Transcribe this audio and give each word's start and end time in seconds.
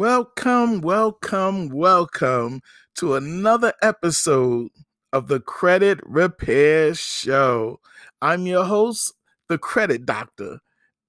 Welcome, 0.00 0.80
welcome, 0.80 1.68
welcome 1.68 2.62
to 2.96 3.16
another 3.16 3.74
episode 3.82 4.70
of 5.12 5.28
the 5.28 5.40
Credit 5.40 6.00
Repair 6.06 6.94
Show. 6.94 7.80
I'm 8.22 8.46
your 8.46 8.64
host, 8.64 9.12
the 9.50 9.58
Credit 9.58 10.06
Doctor, 10.06 10.60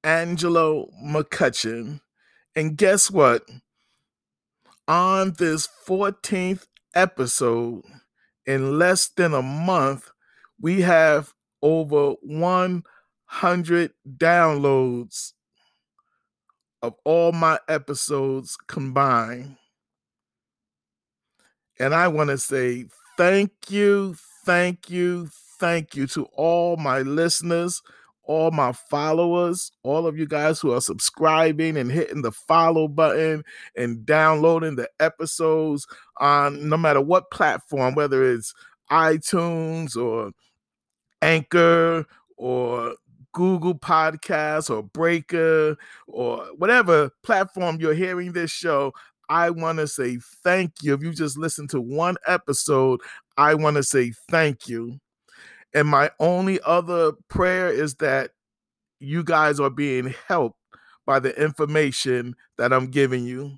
Angelo 0.03 0.89
McCutchen. 1.01 2.01
And 2.53 2.75
guess 2.75 3.09
what? 3.09 3.43
On 4.89 5.35
this 5.37 5.69
14th 5.87 6.65
episode, 6.93 7.83
in 8.45 8.77
less 8.77 9.07
than 9.07 9.33
a 9.33 9.41
month, 9.41 10.11
we 10.59 10.81
have 10.81 11.33
over 11.61 12.15
100 12.23 13.93
downloads 14.17 15.31
of 16.81 16.95
all 17.03 17.31
my 17.31 17.59
episodes 17.67 18.57
combined. 18.67 19.57
And 21.79 21.93
I 21.93 22.07
want 22.07 22.29
to 22.29 22.37
say 22.37 22.85
thank 23.17 23.51
you, 23.69 24.15
thank 24.45 24.89
you, 24.89 25.29
thank 25.59 25.95
you 25.95 26.07
to 26.07 26.25
all 26.33 26.77
my 26.77 26.99
listeners, 27.01 27.81
all 28.23 28.51
my 28.51 28.71
followers, 28.71 29.71
all 29.83 30.07
of 30.07 30.17
you 30.17 30.27
guys 30.27 30.59
who 30.59 30.73
are 30.73 30.81
subscribing 30.81 31.77
and 31.77 31.91
hitting 31.91 32.21
the 32.21 32.31
follow 32.31 32.87
button 32.87 33.43
and 33.75 34.05
downloading 34.05 34.75
the 34.75 34.89
episodes 34.99 35.87
on 36.17 36.69
no 36.69 36.77
matter 36.77 37.01
what 37.01 37.31
platform, 37.31 37.95
whether 37.95 38.23
it's 38.23 38.53
iTunes 38.91 39.95
or 39.95 40.31
Anchor 41.21 42.05
or 42.37 42.95
Google 43.33 43.75
Podcasts 43.75 44.69
or 44.69 44.83
Breaker 44.83 45.77
or 46.07 46.45
whatever 46.57 47.11
platform 47.23 47.77
you're 47.79 47.93
hearing 47.93 48.33
this 48.33 48.51
show, 48.51 48.93
I 49.29 49.49
want 49.49 49.79
to 49.79 49.87
say 49.87 50.17
thank 50.43 50.73
you. 50.81 50.93
If 50.93 51.01
you 51.01 51.13
just 51.13 51.37
listen 51.37 51.67
to 51.69 51.79
one 51.79 52.17
episode, 52.27 52.99
I 53.37 53.53
want 53.55 53.77
to 53.77 53.83
say 53.83 54.13
thank 54.29 54.67
you. 54.67 54.99
And 55.73 55.87
my 55.87 56.11
only 56.19 56.59
other 56.65 57.13
prayer 57.29 57.69
is 57.69 57.95
that 57.95 58.31
you 58.99 59.23
guys 59.23 59.59
are 59.59 59.69
being 59.69 60.13
helped 60.27 60.59
by 61.05 61.19
the 61.19 61.33
information 61.41 62.35
that 62.57 62.73
I'm 62.73 62.87
giving 62.87 63.23
you. 63.25 63.57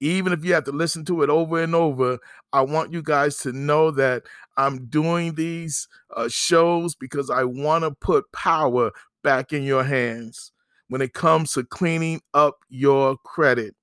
Even 0.00 0.32
if 0.32 0.44
you 0.44 0.54
have 0.54 0.64
to 0.64 0.72
listen 0.72 1.04
to 1.06 1.22
it 1.22 1.30
over 1.30 1.62
and 1.62 1.74
over, 1.74 2.18
I 2.52 2.62
want 2.62 2.92
you 2.92 3.02
guys 3.02 3.38
to 3.38 3.52
know 3.52 3.90
that 3.92 4.24
I'm 4.56 4.86
doing 4.86 5.34
these 5.34 5.88
uh, 6.16 6.28
shows 6.28 6.94
because 6.94 7.30
I 7.30 7.44
want 7.44 7.84
to 7.84 7.90
put 7.90 8.30
power 8.32 8.92
back 9.24 9.52
in 9.52 9.64
your 9.64 9.84
hands 9.84 10.52
when 10.88 11.02
it 11.02 11.14
comes 11.14 11.52
to 11.52 11.64
cleaning 11.64 12.20
up 12.32 12.58
your 12.68 13.16
credit. 13.18 13.74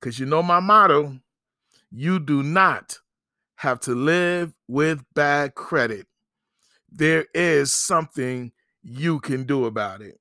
Because 0.00 0.18
you 0.18 0.26
know 0.26 0.42
my 0.42 0.60
motto 0.60 1.18
you 1.90 2.18
do 2.18 2.42
not 2.42 2.98
have 3.56 3.80
to 3.80 3.94
live 3.94 4.54
with 4.68 5.02
bad 5.14 5.54
credit. 5.54 6.06
There 6.90 7.26
is 7.34 7.72
something 7.72 8.52
you 8.82 9.20
can 9.20 9.44
do 9.44 9.64
about 9.64 10.02
it. 10.02 10.18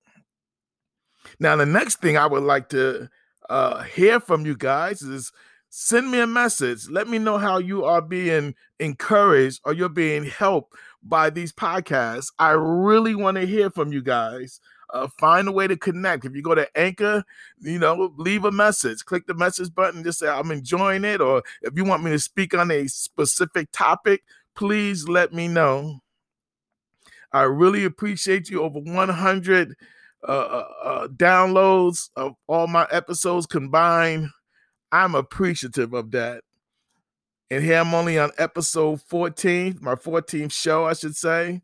Now, 1.39 1.55
the 1.55 1.65
next 1.65 1.99
thing 1.99 2.17
I 2.17 2.27
would 2.27 2.43
like 2.43 2.69
to 2.69 3.09
uh, 3.49 3.83
hear 3.83 4.19
from 4.19 4.45
you 4.45 4.55
guys 4.55 5.01
is 5.01 5.31
send 5.69 6.09
me 6.09 6.19
a 6.19 6.27
message. 6.27 6.89
Let 6.89 7.07
me 7.07 7.19
know 7.19 7.37
how 7.37 7.57
you 7.57 7.83
are 7.85 8.01
being 8.01 8.55
encouraged 8.79 9.61
or 9.65 9.73
you're 9.73 9.89
being 9.89 10.25
helped 10.25 10.73
by 11.03 11.29
these 11.29 11.51
podcasts. 11.51 12.31
I 12.39 12.51
really 12.51 13.15
want 13.15 13.35
to 13.37 13.45
hear 13.45 13.69
from 13.69 13.91
you 13.91 14.01
guys. 14.01 14.59
Uh, 14.93 15.07
find 15.19 15.47
a 15.47 15.51
way 15.51 15.67
to 15.67 15.75
connect. 15.75 16.25
If 16.25 16.35
you 16.35 16.41
go 16.41 16.55
to 16.55 16.67
Anchor, 16.77 17.23
you 17.59 17.79
know, 17.79 18.13
leave 18.17 18.45
a 18.45 18.51
message. 18.51 19.03
Click 19.03 19.25
the 19.27 19.33
message 19.33 19.73
button. 19.73 20.03
Just 20.03 20.19
say 20.19 20.27
I'm 20.27 20.51
enjoying 20.51 21.03
it, 21.03 21.21
or 21.21 21.43
if 21.63 21.73
you 21.75 21.83
want 21.83 22.03
me 22.03 22.11
to 22.11 22.19
speak 22.19 22.53
on 22.53 22.71
a 22.71 22.87
specific 22.87 23.71
topic, 23.71 24.23
please 24.55 25.09
let 25.09 25.33
me 25.33 25.47
know. 25.47 25.99
I 27.33 27.41
really 27.41 27.83
appreciate 27.83 28.49
you. 28.49 28.61
Over 28.61 28.79
100 28.79 29.75
uh, 30.27 30.31
uh, 30.31 30.67
uh, 30.83 31.07
downloads 31.07 32.09
of 32.15 32.33
all 32.47 32.67
my 32.67 32.87
episodes 32.91 33.45
combined. 33.45 34.29
I'm 34.91 35.13
appreciative 35.13 35.93
of 35.93 36.11
that. 36.11 36.41
And 37.51 37.63
here 37.63 37.79
I'm 37.79 37.93
only 37.93 38.17
on 38.17 38.31
episode 38.37 39.01
14, 39.03 39.77
my 39.81 39.95
14th 39.95 40.51
show, 40.51 40.85
I 40.85 40.93
should 40.93 41.15
say. 41.15 41.61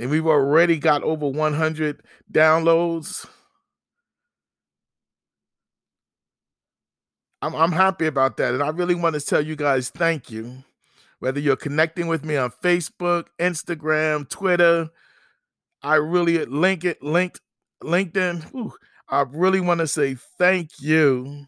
And 0.00 0.10
we've 0.10 0.26
already 0.26 0.78
got 0.78 1.02
over 1.02 1.28
100 1.28 2.02
downloads. 2.32 3.26
I'm, 7.40 7.54
I'm 7.54 7.72
happy 7.72 8.06
about 8.06 8.36
that. 8.38 8.54
And 8.54 8.62
I 8.62 8.68
really 8.70 8.94
want 8.96 9.14
to 9.14 9.20
tell 9.20 9.40
you 9.40 9.54
guys 9.54 9.90
thank 9.90 10.30
you. 10.30 10.64
Whether 11.20 11.40
you're 11.40 11.56
connecting 11.56 12.06
with 12.06 12.24
me 12.24 12.36
on 12.36 12.52
Facebook, 12.62 13.26
Instagram, 13.40 14.28
Twitter, 14.28 14.88
I 15.82 15.96
really 15.96 16.44
link 16.44 16.84
it, 16.84 17.02
linked 17.02 17.40
LinkedIn. 17.82 18.42
Whew, 18.52 18.72
I 19.08 19.24
really 19.30 19.60
want 19.60 19.80
to 19.80 19.86
say 19.86 20.16
thank 20.38 20.70
you. 20.80 21.46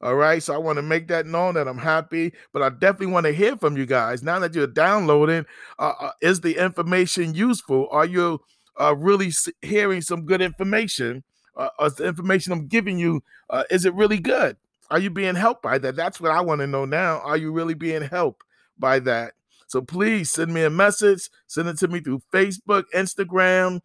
All 0.00 0.14
right. 0.14 0.40
So 0.42 0.54
I 0.54 0.58
want 0.58 0.76
to 0.76 0.82
make 0.82 1.08
that 1.08 1.26
known 1.26 1.54
that 1.54 1.66
I'm 1.66 1.78
happy, 1.78 2.32
but 2.52 2.62
I 2.62 2.68
definitely 2.68 3.08
want 3.08 3.26
to 3.26 3.32
hear 3.32 3.56
from 3.56 3.76
you 3.76 3.84
guys. 3.84 4.22
Now 4.22 4.38
that 4.38 4.54
you're 4.54 4.68
downloading, 4.68 5.44
uh, 5.78 5.92
uh, 6.00 6.10
is 6.20 6.40
the 6.40 6.56
information 6.56 7.34
useful? 7.34 7.88
Are 7.90 8.06
you 8.06 8.40
uh, 8.80 8.94
really 8.96 9.32
hearing 9.60 10.00
some 10.00 10.24
good 10.24 10.40
information? 10.40 11.24
Uh, 11.56 11.70
is 11.82 11.94
the 11.94 12.06
information 12.06 12.52
I'm 12.52 12.68
giving 12.68 12.98
you, 12.98 13.22
uh, 13.50 13.64
is 13.68 13.84
it 13.84 13.94
really 13.94 14.18
good? 14.18 14.56
Are 14.90 15.00
you 15.00 15.10
being 15.10 15.34
helped 15.34 15.62
by 15.62 15.78
that? 15.78 15.96
That's 15.96 16.20
what 16.20 16.30
I 16.30 16.40
want 16.40 16.60
to 16.60 16.68
know 16.68 16.84
now. 16.84 17.18
Are 17.18 17.36
you 17.36 17.50
really 17.50 17.74
being 17.74 18.02
helped 18.02 18.44
by 18.78 19.00
that? 19.00 19.32
So 19.68 19.80
please 19.80 20.30
send 20.30 20.52
me 20.52 20.64
a 20.64 20.70
message. 20.70 21.28
Send 21.46 21.68
it 21.68 21.78
to 21.78 21.88
me 21.88 22.00
through 22.00 22.22
Facebook, 22.32 22.84
Instagram, 22.94 23.80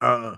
uh, 0.00 0.36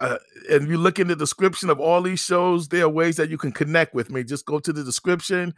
uh, 0.00 0.16
and 0.50 0.68
you 0.68 0.76
look 0.76 0.98
in 0.98 1.08
the 1.08 1.16
description 1.16 1.70
of 1.70 1.78
all 1.78 2.02
these 2.02 2.20
shows, 2.20 2.68
there 2.68 2.84
are 2.84 2.88
ways 2.88 3.16
that 3.16 3.30
you 3.30 3.38
can 3.38 3.52
connect 3.52 3.94
with 3.94 4.10
me. 4.10 4.24
Just 4.24 4.46
go 4.46 4.58
to 4.58 4.72
the 4.72 4.82
description 4.82 5.54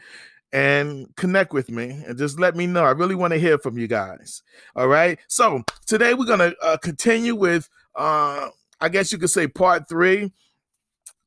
and 0.52 1.06
connect 1.16 1.52
with 1.52 1.70
me 1.70 2.02
and 2.06 2.18
just 2.18 2.38
let 2.38 2.56
me 2.56 2.66
know. 2.66 2.84
I 2.84 2.90
really 2.90 3.14
want 3.14 3.32
to 3.32 3.40
hear 3.40 3.56
from 3.58 3.78
you 3.78 3.86
guys. 3.86 4.42
All 4.76 4.88
right. 4.88 5.18
So 5.28 5.62
today 5.86 6.14
we're 6.14 6.26
going 6.26 6.40
to 6.40 6.56
uh, 6.62 6.76
continue 6.78 7.34
with, 7.34 7.68
uh, 7.94 8.48
I 8.80 8.88
guess 8.88 9.12
you 9.12 9.18
could 9.18 9.30
say, 9.30 9.46
part 9.46 9.88
three 9.88 10.32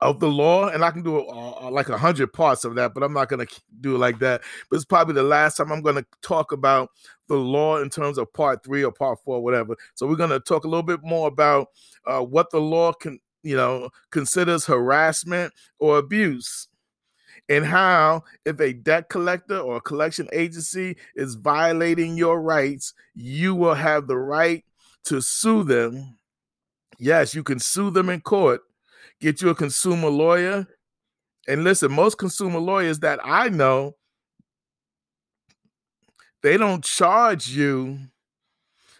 of 0.04 0.20
the 0.20 0.28
law, 0.28 0.68
and 0.68 0.84
I 0.84 0.92
can 0.92 1.02
do 1.02 1.26
uh, 1.26 1.70
like 1.72 1.90
a 1.90 1.98
hundred 1.98 2.34
parts 2.34 2.66
of 2.66 2.76
that, 2.76 2.94
but 2.94 3.04
I'm 3.04 3.14
not 3.14 3.30
going 3.30 3.46
to 3.46 3.62
do 3.80 3.96
it 3.96 4.00
like 4.00 4.20
that. 4.20 4.42
But 4.70 4.76
it's 4.76 4.86
probably 4.86 5.16
the 5.16 5.24
last 5.24 5.56
time 5.56 5.72
I'm 5.72 5.82
going 5.82 5.96
to 5.96 6.06
talk 6.22 6.52
about 6.52 6.92
the 7.30 7.38
law 7.38 7.78
in 7.78 7.90
terms 7.90 8.18
of 8.18 8.32
part 8.34 8.64
three 8.64 8.84
or 8.84 8.92
part 8.92 9.20
four, 9.24 9.42
whatever. 9.42 9.76
So 9.96 10.06
we're 10.06 10.18
going 10.18 10.30
to 10.30 10.42
talk 10.42 10.66
a 10.66 10.68
little 10.68 10.84
bit 10.84 11.00
more 11.04 11.28
about 11.28 11.70
uh, 12.06 12.20
what 12.20 12.52
the 12.52 12.60
law 12.60 12.92
can, 12.92 13.20
you 13.44 13.56
know, 13.56 13.90
considers 14.12 14.66
harassment 14.66 15.54
or 15.80 15.98
abuse. 15.98 16.68
And 17.50 17.66
how, 17.66 18.24
if 18.46 18.60
a 18.60 18.74
debt 18.74 19.10
collector 19.10 19.58
or 19.58 19.80
collection 19.82 20.28
agency 20.34 20.98
is 21.16 21.36
violating 21.36 22.18
your 22.18 22.42
rights, 22.42 22.94
you 23.16 23.56
will 23.56 23.74
have 23.74 24.08
the 24.08 24.18
right 24.18 24.64
to 25.06 25.22
sue 25.22 25.64
them. 25.64 26.18
Yes, 27.00 27.34
you 27.34 27.44
can 27.44 27.60
sue 27.60 27.90
them 27.90 28.10
in 28.10 28.22
court 28.22 28.62
get 29.20 29.42
you 29.42 29.50
a 29.50 29.56
consumer 29.56 30.10
lawyer. 30.10 30.68
And 31.48 31.64
listen, 31.64 31.92
most 31.92 32.18
consumer 32.18 32.60
lawyers 32.60 33.00
that 33.00 33.20
I 33.24 33.50
know, 33.50 33.96
they 36.42 36.58
don't 36.58 36.84
charge 36.84 37.50
you 37.50 38.00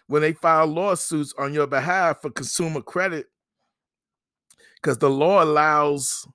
when 0.06 0.22
they 0.22 0.32
file 0.32 0.66
lawsuits 0.66 1.34
on 1.38 1.54
your 1.54 1.66
behalf 1.66 2.22
for 2.22 2.30
consumer 2.30 2.82
credit 2.82 3.26
because 4.76 4.98
the 4.98 5.10
law 5.10 5.42
allows 5.42 6.26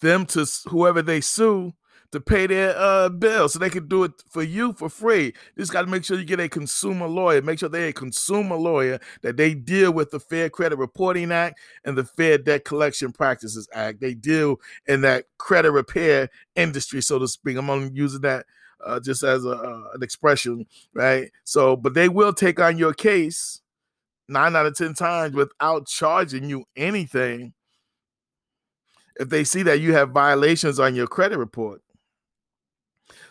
them 0.00 0.26
to 0.26 0.46
whoever 0.68 1.02
they 1.02 1.20
sue 1.20 1.72
to 2.16 2.20
pay 2.20 2.46
their 2.46 2.74
uh, 2.76 3.10
bill 3.10 3.48
so 3.48 3.58
they 3.58 3.68
can 3.68 3.86
do 3.86 4.04
it 4.04 4.12
for 4.30 4.42
you 4.42 4.72
for 4.72 4.88
free. 4.88 5.26
You 5.26 5.58
just 5.58 5.72
got 5.72 5.82
to 5.82 5.88
make 5.88 6.04
sure 6.04 6.18
you 6.18 6.24
get 6.24 6.40
a 6.40 6.48
consumer 6.48 7.06
lawyer. 7.06 7.42
Make 7.42 7.58
sure 7.58 7.68
they're 7.68 7.88
a 7.88 7.92
consumer 7.92 8.56
lawyer 8.56 8.98
that 9.20 9.36
they 9.36 9.54
deal 9.54 9.92
with 9.92 10.10
the 10.10 10.18
Fair 10.18 10.48
Credit 10.48 10.76
Reporting 10.76 11.30
Act 11.30 11.58
and 11.84 11.96
the 11.96 12.04
Fair 12.04 12.38
Debt 12.38 12.64
Collection 12.64 13.12
Practices 13.12 13.68
Act. 13.74 14.00
They 14.00 14.14
deal 14.14 14.60
in 14.86 15.02
that 15.02 15.26
credit 15.36 15.72
repair 15.72 16.30
industry, 16.54 17.02
so 17.02 17.18
to 17.18 17.28
speak. 17.28 17.58
I'm 17.58 17.68
only 17.68 17.90
using 17.92 18.22
that 18.22 18.46
uh, 18.84 18.98
just 18.98 19.22
as 19.22 19.44
a, 19.44 19.50
uh, 19.50 19.84
an 19.94 20.02
expression, 20.02 20.66
right? 20.94 21.30
So, 21.44 21.76
but 21.76 21.92
they 21.92 22.08
will 22.08 22.32
take 22.32 22.58
on 22.60 22.78
your 22.78 22.94
case 22.94 23.60
nine 24.28 24.56
out 24.56 24.66
of 24.66 24.76
10 24.76 24.94
times 24.94 25.34
without 25.34 25.86
charging 25.86 26.48
you 26.48 26.64
anything 26.76 27.52
if 29.18 29.28
they 29.28 29.44
see 29.44 29.62
that 29.62 29.80
you 29.80 29.92
have 29.94 30.10
violations 30.10 30.78
on 30.80 30.94
your 30.94 31.06
credit 31.06 31.38
report. 31.38 31.82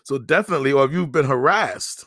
So 0.04 0.18
definitely, 0.18 0.72
or 0.72 0.86
if 0.86 0.92
you've 0.92 1.12
been 1.12 1.26
harassed 1.26 2.06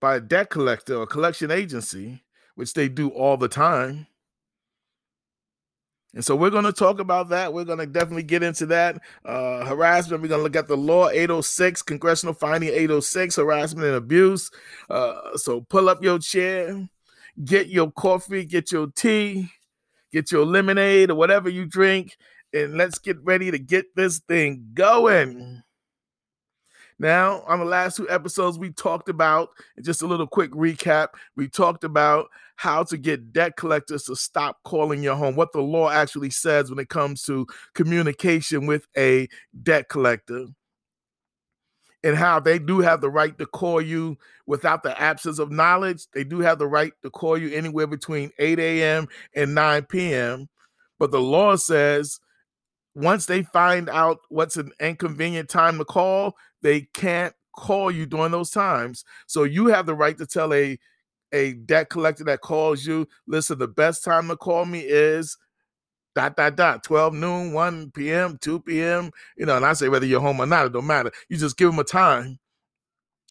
by 0.00 0.16
a 0.16 0.20
debt 0.20 0.50
collector 0.50 0.96
or 0.96 1.06
collection 1.06 1.50
agency, 1.50 2.22
which 2.54 2.74
they 2.74 2.88
do 2.88 3.08
all 3.10 3.36
the 3.36 3.48
time, 3.48 4.06
And 6.14 6.24
so 6.24 6.36
we're 6.36 6.50
going 6.50 6.64
to 6.64 6.72
talk 6.72 6.98
about 6.98 7.30
that. 7.30 7.54
We're 7.54 7.64
going 7.64 7.78
to 7.78 7.86
definitely 7.86 8.24
get 8.24 8.42
into 8.42 8.66
that 8.66 9.00
uh, 9.24 9.64
harassment. 9.64 10.22
We're 10.22 10.28
going 10.28 10.40
to 10.40 10.42
look 10.42 10.56
at 10.56 10.68
the 10.68 10.76
law 10.76 11.08
806, 11.08 11.82
congressional 11.82 12.34
finding 12.34 12.68
806, 12.68 13.36
harassment 13.36 13.86
and 13.86 13.96
abuse. 13.96 14.50
Uh, 14.90 15.36
so 15.36 15.62
pull 15.62 15.88
up 15.88 16.02
your 16.02 16.18
chair, 16.18 16.86
get 17.44 17.68
your 17.68 17.90
coffee, 17.90 18.44
get 18.44 18.70
your 18.72 18.88
tea, 18.88 19.48
get 20.12 20.30
your 20.30 20.44
lemonade 20.44 21.10
or 21.10 21.14
whatever 21.14 21.48
you 21.48 21.64
drink, 21.64 22.18
and 22.52 22.76
let's 22.76 22.98
get 22.98 23.16
ready 23.24 23.50
to 23.50 23.58
get 23.58 23.86
this 23.96 24.18
thing 24.18 24.72
going. 24.74 25.62
Now, 27.02 27.42
on 27.48 27.58
the 27.58 27.64
last 27.64 27.96
two 27.96 28.08
episodes, 28.08 28.60
we 28.60 28.70
talked 28.70 29.08
about, 29.08 29.48
just 29.82 30.02
a 30.02 30.06
little 30.06 30.28
quick 30.28 30.52
recap, 30.52 31.08
we 31.34 31.48
talked 31.48 31.82
about 31.82 32.28
how 32.54 32.84
to 32.84 32.96
get 32.96 33.32
debt 33.32 33.56
collectors 33.56 34.04
to 34.04 34.14
stop 34.14 34.58
calling 34.62 35.02
your 35.02 35.16
home, 35.16 35.34
what 35.34 35.50
the 35.50 35.62
law 35.62 35.90
actually 35.90 36.30
says 36.30 36.70
when 36.70 36.78
it 36.78 36.90
comes 36.90 37.22
to 37.22 37.44
communication 37.74 38.66
with 38.66 38.86
a 38.96 39.26
debt 39.64 39.88
collector, 39.88 40.46
and 42.04 42.16
how 42.16 42.38
they 42.38 42.60
do 42.60 42.78
have 42.78 43.00
the 43.00 43.10
right 43.10 43.36
to 43.36 43.46
call 43.46 43.80
you 43.80 44.16
without 44.46 44.84
the 44.84 44.96
absence 45.00 45.40
of 45.40 45.50
knowledge. 45.50 46.06
They 46.14 46.22
do 46.22 46.38
have 46.38 46.60
the 46.60 46.68
right 46.68 46.92
to 47.02 47.10
call 47.10 47.36
you 47.36 47.52
anywhere 47.52 47.88
between 47.88 48.30
8 48.38 48.60
a.m. 48.60 49.08
and 49.34 49.56
9 49.56 49.86
p.m. 49.86 50.48
But 51.00 51.10
the 51.10 51.20
law 51.20 51.56
says 51.56 52.20
once 52.94 53.26
they 53.26 53.42
find 53.42 53.88
out 53.88 54.20
what's 54.28 54.56
an 54.56 54.70
inconvenient 54.78 55.48
time 55.48 55.78
to 55.78 55.84
call, 55.84 56.36
they 56.62 56.82
can't 56.94 57.34
call 57.54 57.90
you 57.90 58.06
during 58.06 58.32
those 58.32 58.50
times. 58.50 59.04
So 59.26 59.44
you 59.44 59.66
have 59.66 59.86
the 59.86 59.94
right 59.94 60.16
to 60.18 60.26
tell 60.26 60.52
a 60.52 60.78
a 61.34 61.54
debt 61.54 61.88
collector 61.88 62.24
that 62.24 62.42
calls 62.42 62.84
you, 62.84 63.08
listen, 63.26 63.58
the 63.58 63.66
best 63.66 64.04
time 64.04 64.28
to 64.28 64.36
call 64.36 64.66
me 64.66 64.80
is 64.80 65.38
dot 66.14 66.36
dot 66.36 66.56
dot 66.56 66.84
12 66.84 67.14
noon 67.14 67.54
1 67.54 67.90
p.m 67.92 68.36
2 68.42 68.60
p.m 68.60 69.10
you 69.38 69.46
know 69.46 69.56
and 69.56 69.64
i 69.64 69.72
say 69.72 69.88
whether 69.88 70.04
you're 70.04 70.20
home 70.20 70.40
or 70.40 70.44
not 70.46 70.66
it 70.66 70.72
don't 70.74 70.86
matter. 70.86 71.10
You 71.30 71.38
just 71.38 71.56
give 71.56 71.70
them 71.70 71.78
a 71.78 71.84
time. 71.84 72.38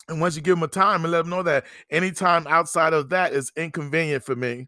And 0.10 0.20
once 0.20 0.36
you 0.36 0.42
give 0.42 0.56
them 0.56 0.64
a 0.64 0.68
time 0.68 1.06
and 1.06 1.12
let 1.12 1.20
them 1.20 1.30
know 1.30 1.44
that 1.44 1.66
any 1.92 2.12
time 2.12 2.48
outside 2.48 2.94
of 2.94 3.10
that 3.10 3.34
is 3.34 3.52
inconvenient 3.56 4.24
for 4.24 4.36
me 4.36 4.68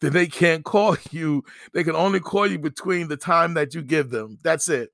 then 0.00 0.12
they 0.14 0.26
can't 0.26 0.64
call 0.64 0.96
you. 1.10 1.44
They 1.74 1.84
can 1.84 1.96
only 1.96 2.20
call 2.20 2.46
you 2.46 2.58
between 2.58 3.08
the 3.08 3.16
time 3.16 3.54
that 3.54 3.74
you 3.74 3.82
give 3.82 4.08
them. 4.10 4.38
That's 4.42 4.68
it 4.70 4.90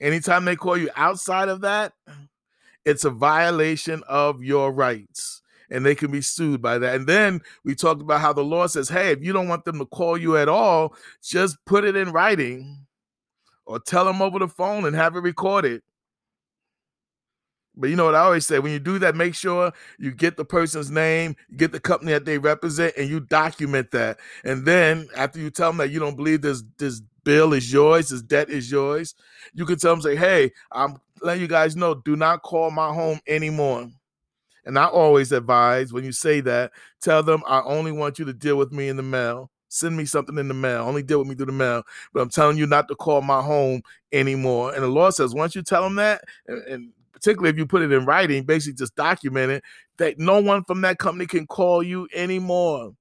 Anytime 0.00 0.44
they 0.44 0.56
call 0.56 0.76
you 0.76 0.90
outside 0.96 1.48
of 1.48 1.60
that, 1.62 1.92
it's 2.84 3.04
a 3.04 3.10
violation 3.10 4.02
of 4.08 4.42
your 4.42 4.72
rights 4.72 5.42
and 5.70 5.84
they 5.84 5.94
can 5.94 6.10
be 6.10 6.20
sued 6.20 6.60
by 6.60 6.78
that. 6.78 6.94
And 6.94 7.06
then 7.06 7.40
we 7.64 7.74
talked 7.74 8.02
about 8.02 8.20
how 8.20 8.32
the 8.32 8.44
law 8.44 8.66
says, 8.66 8.88
hey, 8.88 9.10
if 9.10 9.22
you 9.22 9.32
don't 9.32 9.48
want 9.48 9.64
them 9.64 9.78
to 9.78 9.86
call 9.86 10.18
you 10.18 10.36
at 10.36 10.48
all, 10.48 10.94
just 11.22 11.56
put 11.64 11.84
it 11.84 11.96
in 11.96 12.12
writing 12.12 12.86
or 13.66 13.78
tell 13.80 14.04
them 14.04 14.20
over 14.20 14.38
the 14.38 14.48
phone 14.48 14.84
and 14.84 14.94
have 14.94 15.16
it 15.16 15.20
recorded. 15.20 15.82
But 17.76 17.90
you 17.90 17.96
know 17.96 18.04
what 18.04 18.14
I 18.14 18.20
always 18.20 18.46
say 18.46 18.60
when 18.60 18.72
you 18.72 18.78
do 18.78 19.00
that, 19.00 19.16
make 19.16 19.34
sure 19.34 19.72
you 19.98 20.12
get 20.12 20.36
the 20.36 20.44
person's 20.44 20.90
name, 20.90 21.34
get 21.56 21.72
the 21.72 21.80
company 21.80 22.12
that 22.12 22.24
they 22.24 22.38
represent, 22.38 22.94
and 22.96 23.08
you 23.08 23.18
document 23.18 23.90
that. 23.90 24.18
And 24.44 24.64
then 24.64 25.08
after 25.16 25.40
you 25.40 25.50
tell 25.50 25.70
them 25.70 25.78
that 25.78 25.90
you 25.90 25.98
don't 25.98 26.14
believe 26.14 26.42
this 26.42 26.62
this 26.78 27.02
bill 27.24 27.52
is 27.52 27.72
yours, 27.72 28.10
his 28.10 28.22
debt 28.22 28.50
is 28.50 28.70
yours, 28.70 29.14
you 29.54 29.66
can 29.66 29.78
tell 29.78 29.92
them, 29.92 30.02
say, 30.02 30.16
hey, 30.16 30.52
I'm 30.72 30.96
letting 31.22 31.42
you 31.42 31.48
guys 31.48 31.76
know, 31.76 31.94
do 31.94 32.16
not 32.16 32.42
call 32.42 32.70
my 32.70 32.92
home 32.92 33.20
anymore. 33.26 33.88
And 34.66 34.78
I 34.78 34.86
always 34.86 35.32
advise 35.32 35.92
when 35.92 36.04
you 36.04 36.12
say 36.12 36.40
that, 36.42 36.72
tell 37.00 37.22
them 37.22 37.42
I 37.46 37.60
only 37.62 37.92
want 37.92 38.18
you 38.18 38.24
to 38.24 38.32
deal 38.32 38.56
with 38.56 38.72
me 38.72 38.88
in 38.88 38.96
the 38.96 39.02
mail. 39.02 39.50
Send 39.68 39.96
me 39.96 40.04
something 40.04 40.38
in 40.38 40.48
the 40.48 40.54
mail. 40.54 40.82
Only 40.82 41.02
deal 41.02 41.18
with 41.18 41.28
me 41.28 41.34
through 41.34 41.46
the 41.46 41.52
mail. 41.52 41.82
But 42.12 42.20
I'm 42.20 42.30
telling 42.30 42.56
you 42.56 42.66
not 42.66 42.88
to 42.88 42.94
call 42.94 43.20
my 43.20 43.42
home 43.42 43.82
anymore. 44.12 44.72
And 44.72 44.82
the 44.82 44.88
law 44.88 45.10
says 45.10 45.34
once 45.34 45.54
you 45.54 45.62
tell 45.62 45.82
them 45.82 45.96
that, 45.96 46.22
and, 46.46 46.62
and 46.66 46.92
particularly 47.12 47.50
if 47.50 47.58
you 47.58 47.66
put 47.66 47.82
it 47.82 47.92
in 47.92 48.06
writing, 48.06 48.44
basically 48.44 48.76
just 48.76 48.94
document 48.94 49.50
it, 49.50 49.64
that 49.98 50.18
no 50.18 50.40
one 50.40 50.64
from 50.64 50.80
that 50.82 50.98
company 50.98 51.26
can 51.26 51.46
call 51.46 51.82
you 51.82 52.08
anymore. 52.14 52.92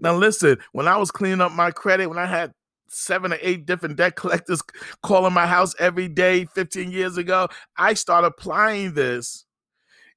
Now, 0.00 0.16
listen, 0.16 0.58
when 0.72 0.88
I 0.88 0.96
was 0.96 1.10
cleaning 1.10 1.40
up 1.40 1.52
my 1.52 1.70
credit, 1.70 2.08
when 2.08 2.18
I 2.18 2.26
had 2.26 2.52
seven 2.88 3.32
or 3.32 3.38
eight 3.40 3.66
different 3.66 3.96
debt 3.96 4.16
collectors 4.16 4.62
calling 5.02 5.32
my 5.32 5.46
house 5.46 5.74
every 5.78 6.08
day 6.08 6.46
15 6.46 6.90
years 6.90 7.16
ago, 7.16 7.48
I 7.76 7.94
started 7.94 8.28
applying 8.28 8.94
this. 8.94 9.44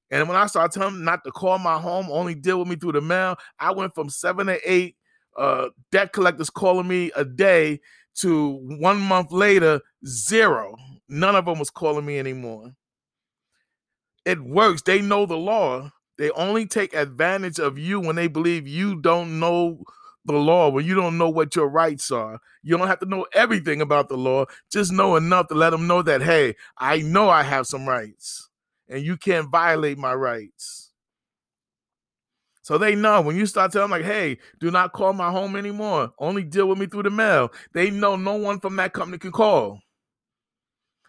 And 0.09 0.27
when 0.27 0.37
I 0.37 0.47
started 0.47 0.77
telling 0.77 0.95
them 0.95 1.05
not 1.05 1.23
to 1.23 1.31
call 1.31 1.57
my 1.57 1.79
home, 1.79 2.07
only 2.09 2.35
deal 2.35 2.59
with 2.59 2.67
me 2.67 2.75
through 2.75 2.93
the 2.93 3.01
mail, 3.01 3.37
I 3.59 3.71
went 3.71 3.95
from 3.95 4.09
seven 4.09 4.49
or 4.49 4.57
eight 4.65 4.97
uh, 5.37 5.69
debt 5.91 6.11
collectors 6.11 6.49
calling 6.49 6.87
me 6.87 7.11
a 7.15 7.23
day 7.23 7.79
to 8.15 8.59
one 8.79 8.99
month 8.99 9.31
later, 9.31 9.79
zero. 10.05 10.75
None 11.07 11.35
of 11.35 11.45
them 11.45 11.59
was 11.59 11.69
calling 11.69 12.05
me 12.05 12.19
anymore. 12.19 12.73
It 14.25 14.41
works. 14.41 14.81
They 14.81 15.01
know 15.01 15.25
the 15.25 15.37
law. 15.37 15.91
They 16.17 16.29
only 16.31 16.67
take 16.67 16.93
advantage 16.93 17.57
of 17.57 17.77
you 17.77 17.99
when 17.99 18.15
they 18.15 18.27
believe 18.27 18.67
you 18.67 19.01
don't 19.01 19.39
know 19.39 19.83
the 20.25 20.33
law, 20.33 20.69
when 20.69 20.85
you 20.85 20.95
don't 20.95 21.17
know 21.17 21.29
what 21.29 21.55
your 21.55 21.67
rights 21.67 22.11
are. 22.11 22.39
You 22.63 22.77
don't 22.77 22.87
have 22.87 22.99
to 22.99 23.05
know 23.05 23.25
everything 23.33 23.81
about 23.81 24.09
the 24.09 24.17
law, 24.17 24.45
just 24.71 24.91
know 24.91 25.15
enough 25.15 25.47
to 25.47 25.55
let 25.55 25.71
them 25.71 25.87
know 25.87 26.01
that, 26.03 26.21
hey, 26.21 26.55
I 26.77 26.99
know 26.99 27.29
I 27.29 27.43
have 27.43 27.67
some 27.67 27.87
rights 27.87 28.49
and 28.87 29.03
you 29.03 29.17
can't 29.17 29.49
violate 29.49 29.97
my 29.97 30.13
rights. 30.13 30.91
So 32.61 32.77
they 32.77 32.95
know 32.95 33.21
when 33.21 33.35
you 33.35 33.47
start 33.47 33.71
telling 33.71 33.89
them, 33.89 33.99
like, 33.99 34.05
hey, 34.05 34.37
do 34.59 34.69
not 34.69 34.93
call 34.93 35.13
my 35.13 35.31
home 35.31 35.55
anymore. 35.55 36.11
Only 36.19 36.43
deal 36.43 36.67
with 36.67 36.77
me 36.77 36.85
through 36.85 37.03
the 37.03 37.09
mail. 37.09 37.51
They 37.73 37.89
know 37.89 38.15
no 38.15 38.35
one 38.35 38.59
from 38.59 38.75
that 38.75 38.93
company 38.93 39.17
can 39.17 39.31
call. 39.31 39.79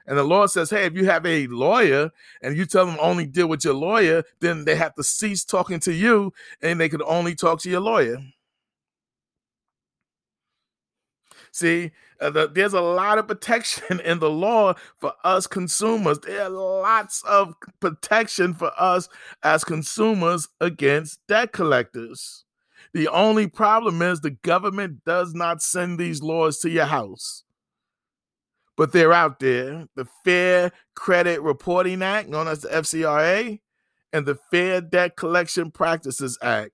And 0.06 0.18
the 0.18 0.24
law 0.24 0.46
says, 0.46 0.70
hey, 0.70 0.86
if 0.86 0.94
you 0.94 1.04
have 1.04 1.24
a 1.26 1.46
lawyer 1.48 2.10
and 2.42 2.56
you 2.56 2.66
tell 2.66 2.86
them 2.86 2.96
only 3.00 3.26
deal 3.26 3.46
with 3.46 3.64
your 3.64 3.74
lawyer, 3.74 4.24
then 4.40 4.64
they 4.64 4.74
have 4.74 4.94
to 4.94 5.04
cease 5.04 5.44
talking 5.44 5.78
to 5.80 5.92
you 5.92 6.32
and 6.60 6.80
they 6.80 6.88
can 6.88 7.02
only 7.02 7.34
talk 7.34 7.60
to 7.60 7.70
your 7.70 7.80
lawyer. 7.80 8.16
See, 11.52 11.90
uh, 12.18 12.30
the, 12.30 12.48
there's 12.48 12.72
a 12.72 12.80
lot 12.80 13.18
of 13.18 13.28
protection 13.28 14.00
in 14.04 14.18
the 14.18 14.30
law 14.30 14.74
for 14.98 15.12
us 15.22 15.46
consumers. 15.46 16.18
There 16.20 16.42
are 16.42 16.48
lots 16.48 17.22
of 17.24 17.54
protection 17.78 18.54
for 18.54 18.72
us 18.78 19.08
as 19.42 19.62
consumers 19.62 20.48
against 20.60 21.20
debt 21.28 21.52
collectors. 21.52 22.44
The 22.94 23.06
only 23.08 23.46
problem 23.46 24.02
is 24.02 24.20
the 24.20 24.30
government 24.30 25.04
does 25.04 25.34
not 25.34 25.62
send 25.62 25.98
these 25.98 26.22
laws 26.22 26.58
to 26.60 26.70
your 26.70 26.86
house. 26.86 27.44
But 28.76 28.92
they're 28.92 29.12
out 29.12 29.38
there. 29.38 29.86
The 29.94 30.06
Fair 30.24 30.72
Credit 30.94 31.40
Reporting 31.42 32.02
Act, 32.02 32.28
known 32.28 32.48
as 32.48 32.62
the 32.62 32.68
FCRA, 32.68 33.60
and 34.12 34.26
the 34.26 34.38
Fair 34.50 34.80
Debt 34.80 35.16
Collection 35.16 35.70
Practices 35.70 36.38
Act, 36.42 36.72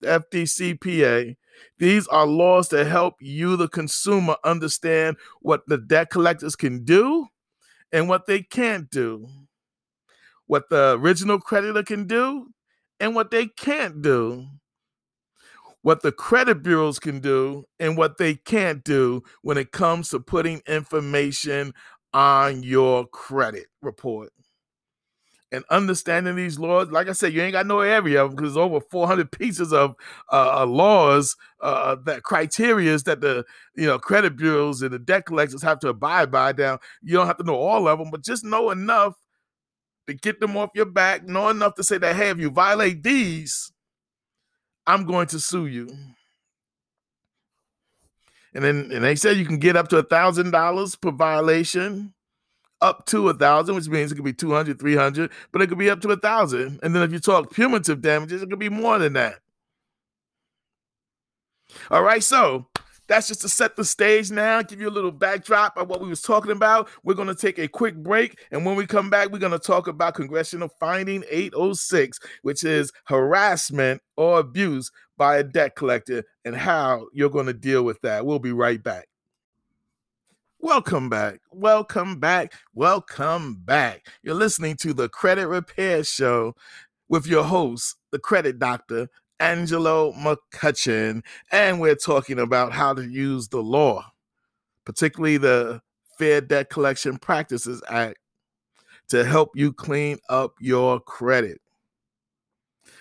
the 0.00 0.24
FDCPA 0.32 1.36
these 1.78 2.06
are 2.08 2.26
laws 2.26 2.68
to 2.68 2.84
help 2.84 3.14
you, 3.20 3.56
the 3.56 3.68
consumer, 3.68 4.36
understand 4.44 5.16
what 5.40 5.62
the 5.66 5.78
debt 5.78 6.10
collectors 6.10 6.56
can 6.56 6.84
do 6.84 7.26
and 7.92 8.08
what 8.08 8.26
they 8.26 8.42
can't 8.42 8.90
do, 8.90 9.26
what 10.46 10.68
the 10.70 10.98
original 10.98 11.38
creditor 11.38 11.82
can 11.82 12.06
do 12.06 12.48
and 13.00 13.14
what 13.14 13.30
they 13.30 13.46
can't 13.46 14.02
do, 14.02 14.46
what 15.82 16.02
the 16.02 16.12
credit 16.12 16.62
bureaus 16.62 16.98
can 16.98 17.20
do 17.20 17.64
and 17.78 17.96
what 17.96 18.18
they 18.18 18.34
can't 18.34 18.84
do 18.84 19.22
when 19.42 19.56
it 19.56 19.72
comes 19.72 20.08
to 20.10 20.20
putting 20.20 20.60
information 20.66 21.72
on 22.12 22.62
your 22.62 23.06
credit 23.06 23.66
report 23.82 24.30
and 25.50 25.64
understanding 25.70 26.36
these 26.36 26.58
laws. 26.58 26.88
Like 26.90 27.08
I 27.08 27.12
said, 27.12 27.32
you 27.32 27.42
ain't 27.42 27.52
got 27.52 27.66
no 27.66 27.80
area 27.80 28.28
because 28.28 28.56
over 28.56 28.80
400 28.80 29.30
pieces 29.30 29.72
of 29.72 29.94
uh, 30.30 30.60
uh, 30.60 30.66
laws, 30.66 31.36
uh, 31.60 31.96
that 32.04 32.22
criterias 32.22 33.04
that 33.04 33.20
the 33.20 33.44
you 33.74 33.86
know 33.86 33.98
credit 33.98 34.36
bureaus 34.36 34.82
and 34.82 34.92
the 34.92 34.98
debt 34.98 35.26
collectors 35.26 35.62
have 35.62 35.78
to 35.80 35.88
abide 35.88 36.30
by. 36.30 36.52
Down, 36.52 36.78
you 37.02 37.14
don't 37.14 37.26
have 37.26 37.38
to 37.38 37.44
know 37.44 37.56
all 37.56 37.88
of 37.88 37.98
them, 37.98 38.10
but 38.10 38.22
just 38.22 38.44
know 38.44 38.70
enough 38.70 39.14
to 40.06 40.14
get 40.14 40.40
them 40.40 40.56
off 40.56 40.70
your 40.74 40.86
back. 40.86 41.26
Know 41.26 41.48
enough 41.48 41.74
to 41.76 41.84
say 41.84 41.98
that 41.98 42.16
hey, 42.16 42.30
if 42.30 42.38
you 42.38 42.50
violate 42.50 43.02
these, 43.02 43.72
I'm 44.86 45.04
going 45.04 45.26
to 45.28 45.40
sue 45.40 45.66
you. 45.66 45.88
And 48.54 48.64
then 48.64 48.90
and 48.92 49.04
they 49.04 49.14
said 49.14 49.36
you 49.36 49.46
can 49.46 49.58
get 49.58 49.76
up 49.76 49.88
to 49.88 49.98
a 49.98 50.02
thousand 50.02 50.50
dollars 50.50 50.96
per 50.96 51.10
violation 51.10 52.14
up 52.80 53.06
to 53.06 53.28
a 53.28 53.34
thousand, 53.34 53.74
which 53.74 53.88
means 53.88 54.12
it 54.12 54.16
could 54.16 54.24
be 54.24 54.32
200, 54.32 54.78
300, 54.78 55.30
but 55.52 55.62
it 55.62 55.68
could 55.68 55.78
be 55.78 55.90
up 55.90 56.00
to 56.02 56.10
a 56.10 56.16
thousand. 56.16 56.80
And 56.82 56.94
then 56.94 57.02
if 57.02 57.12
you 57.12 57.18
talk 57.18 57.52
punitive 57.52 58.00
damages, 58.00 58.42
it 58.42 58.50
could 58.50 58.58
be 58.58 58.68
more 58.68 58.98
than 58.98 59.14
that. 59.14 59.36
All 61.90 62.02
right, 62.02 62.22
so 62.22 62.66
that's 63.08 63.28
just 63.28 63.40
to 63.40 63.48
set 63.48 63.76
the 63.76 63.84
stage 63.84 64.30
now, 64.30 64.62
give 64.62 64.80
you 64.80 64.88
a 64.88 64.90
little 64.90 65.10
backdrop 65.10 65.76
of 65.76 65.88
what 65.88 66.00
we 66.00 66.08
was 66.08 66.22
talking 66.22 66.52
about. 66.52 66.88
We're 67.02 67.14
going 67.14 67.28
to 67.28 67.34
take 67.34 67.58
a 67.58 67.66
quick 67.66 67.96
break, 67.96 68.38
and 68.50 68.64
when 68.64 68.76
we 68.76 68.86
come 68.86 69.10
back, 69.10 69.30
we're 69.30 69.38
going 69.38 69.52
to 69.52 69.58
talk 69.58 69.88
about 69.88 70.14
Congressional 70.14 70.68
Finding 70.80 71.24
806, 71.30 72.18
which 72.42 72.64
is 72.64 72.92
harassment 73.04 74.02
or 74.16 74.38
abuse 74.38 74.90
by 75.16 75.38
a 75.38 75.42
debt 75.42 75.74
collector 75.74 76.22
and 76.44 76.54
how 76.54 77.06
you're 77.12 77.30
going 77.30 77.46
to 77.46 77.54
deal 77.54 77.82
with 77.82 78.00
that. 78.02 78.24
We'll 78.24 78.38
be 78.38 78.52
right 78.52 78.82
back. 78.82 79.08
Welcome 80.60 81.08
back. 81.08 81.40
Welcome 81.52 82.18
back. 82.18 82.52
Welcome 82.74 83.62
back. 83.64 84.08
You're 84.24 84.34
listening 84.34 84.74
to 84.78 84.92
the 84.92 85.08
Credit 85.08 85.46
Repair 85.46 86.02
Show 86.02 86.56
with 87.08 87.28
your 87.28 87.44
host, 87.44 87.94
the 88.10 88.18
credit 88.18 88.58
doctor, 88.58 89.08
Angelo 89.38 90.12
McCutchen. 90.14 91.22
And 91.52 91.80
we're 91.80 91.94
talking 91.94 92.40
about 92.40 92.72
how 92.72 92.92
to 92.92 93.08
use 93.08 93.46
the 93.46 93.62
law, 93.62 94.04
particularly 94.84 95.36
the 95.36 95.80
Fair 96.18 96.40
Debt 96.40 96.70
Collection 96.70 97.18
Practices 97.18 97.80
Act, 97.88 98.18
to 99.10 99.24
help 99.24 99.50
you 99.54 99.72
clean 99.72 100.18
up 100.28 100.54
your 100.58 100.98
credit. 100.98 101.60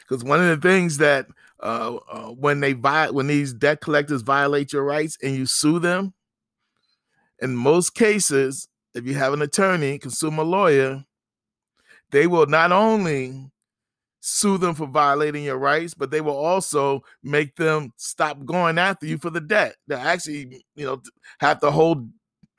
Because 0.02 0.24
one 0.24 0.42
of 0.42 0.62
the 0.62 0.70
things 0.70 1.00
that 1.00 1.26
uh, 1.64 1.96
uh, 2.12 2.28
when 2.28 2.60
they 2.60 2.74
vi- 2.74 3.10
when 3.10 3.26
these 3.26 3.52
debt 3.52 3.82
collectors 3.82 4.22
violate 4.22 4.72
your 4.72 4.84
rights 4.84 5.18
and 5.24 5.36
you 5.36 5.48
sue 5.48 5.80
them, 5.80 6.14
in 7.42 7.56
most 7.56 7.96
cases, 7.96 8.68
if 8.94 9.06
you 9.06 9.14
have 9.16 9.34
an 9.34 9.42
attorney, 9.42 10.00
consumer 10.00 10.44
lawyer, 10.44 11.06
they 12.12 12.28
will 12.28 12.48
not 12.48 12.72
only 12.72 13.52
sue 14.22 14.58
them 14.58 14.76
for 14.76 14.88
violating 14.88 15.44
your 15.44 15.58
rights, 15.58 15.94
but 15.94 16.12
they 16.12 16.22
will 16.22 16.38
also 16.38 17.02
make 17.24 17.56
them 17.56 17.92
stop 17.98 18.44
going 18.46 18.78
after 18.78 19.06
you 19.06 19.18
for 19.18 19.30
the 19.30 19.40
debt. 19.42 19.76
They 19.88 19.96
actually, 19.96 20.66
you 20.76 20.86
know, 20.86 21.02
have 21.40 21.60
the 21.60 21.72
whole, 21.72 22.08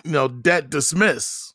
you 0.05 0.11
know, 0.13 0.29
debt 0.29 0.71
dismiss. 0.71 1.53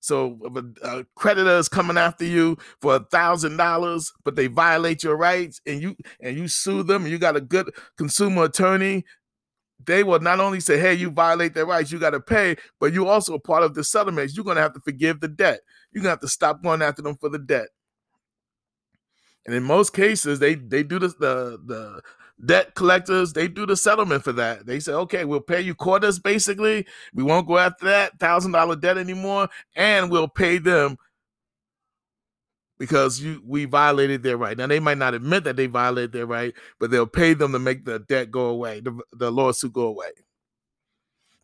So 0.00 0.38
a 0.82 1.04
creditor 1.16 1.58
is 1.58 1.68
coming 1.68 1.98
after 1.98 2.24
you 2.24 2.56
for 2.80 2.96
a 2.96 3.00
thousand 3.00 3.56
dollars, 3.56 4.12
but 4.24 4.36
they 4.36 4.46
violate 4.46 5.02
your 5.02 5.16
rights, 5.16 5.60
and 5.66 5.82
you 5.82 5.96
and 6.20 6.36
you 6.36 6.48
sue 6.48 6.82
them, 6.82 7.02
and 7.02 7.10
you 7.10 7.18
got 7.18 7.36
a 7.36 7.42
good 7.42 7.70
consumer 7.96 8.44
attorney, 8.44 9.04
they 9.84 10.02
will 10.04 10.20
not 10.20 10.40
only 10.40 10.60
say, 10.60 10.78
hey, 10.78 10.94
you 10.94 11.10
violate 11.10 11.54
their 11.54 11.66
rights, 11.66 11.92
you 11.92 11.98
got 11.98 12.10
to 12.10 12.20
pay, 12.20 12.56
but 12.80 12.92
you 12.92 13.06
also 13.06 13.34
a 13.34 13.40
part 13.40 13.62
of 13.62 13.74
the 13.74 13.84
settlement. 13.84 14.32
You're 14.34 14.44
going 14.44 14.56
to 14.56 14.62
have 14.62 14.74
to 14.74 14.80
forgive 14.80 15.20
the 15.20 15.28
debt. 15.28 15.60
You're 15.92 16.02
going 16.02 16.08
to 16.08 16.14
have 16.14 16.20
to 16.20 16.28
stop 16.28 16.62
going 16.62 16.82
after 16.82 17.02
them 17.02 17.16
for 17.16 17.28
the 17.28 17.38
debt. 17.38 17.68
And 19.46 19.54
in 19.54 19.62
most 19.62 19.94
cases, 19.94 20.40
they 20.40 20.56
they 20.56 20.82
do 20.82 20.98
the, 20.98 21.08
the 21.08 21.58
the 21.64 22.02
debt 22.44 22.74
collectors 22.74 23.32
they 23.32 23.48
do 23.48 23.64
the 23.64 23.76
settlement 23.76 24.22
for 24.22 24.32
that. 24.32 24.66
They 24.66 24.78
say, 24.78 24.92
okay, 24.92 25.24
we'll 25.24 25.40
pay 25.40 25.62
you 25.62 25.74
quarters 25.74 26.18
basically. 26.18 26.86
We 27.14 27.22
won't 27.22 27.48
go 27.48 27.56
after 27.56 27.86
that 27.86 28.18
thousand 28.18 28.52
dollar 28.52 28.76
debt 28.76 28.98
anymore, 28.98 29.48
and 29.74 30.10
we'll 30.10 30.28
pay 30.28 30.58
them 30.58 30.98
because 32.78 33.20
you 33.20 33.42
we 33.44 33.64
violated 33.64 34.22
their 34.22 34.36
right. 34.36 34.56
Now 34.56 34.66
they 34.66 34.80
might 34.80 34.98
not 34.98 35.14
admit 35.14 35.44
that 35.44 35.56
they 35.56 35.66
violated 35.66 36.12
their 36.12 36.26
right, 36.26 36.54
but 36.78 36.90
they'll 36.90 37.06
pay 37.06 37.34
them 37.34 37.52
to 37.52 37.58
make 37.58 37.84
the 37.84 37.98
debt 38.00 38.30
go 38.30 38.46
away, 38.46 38.80
the, 38.80 38.98
the 39.12 39.30
lawsuit 39.30 39.72
go 39.72 39.82
away. 39.82 40.10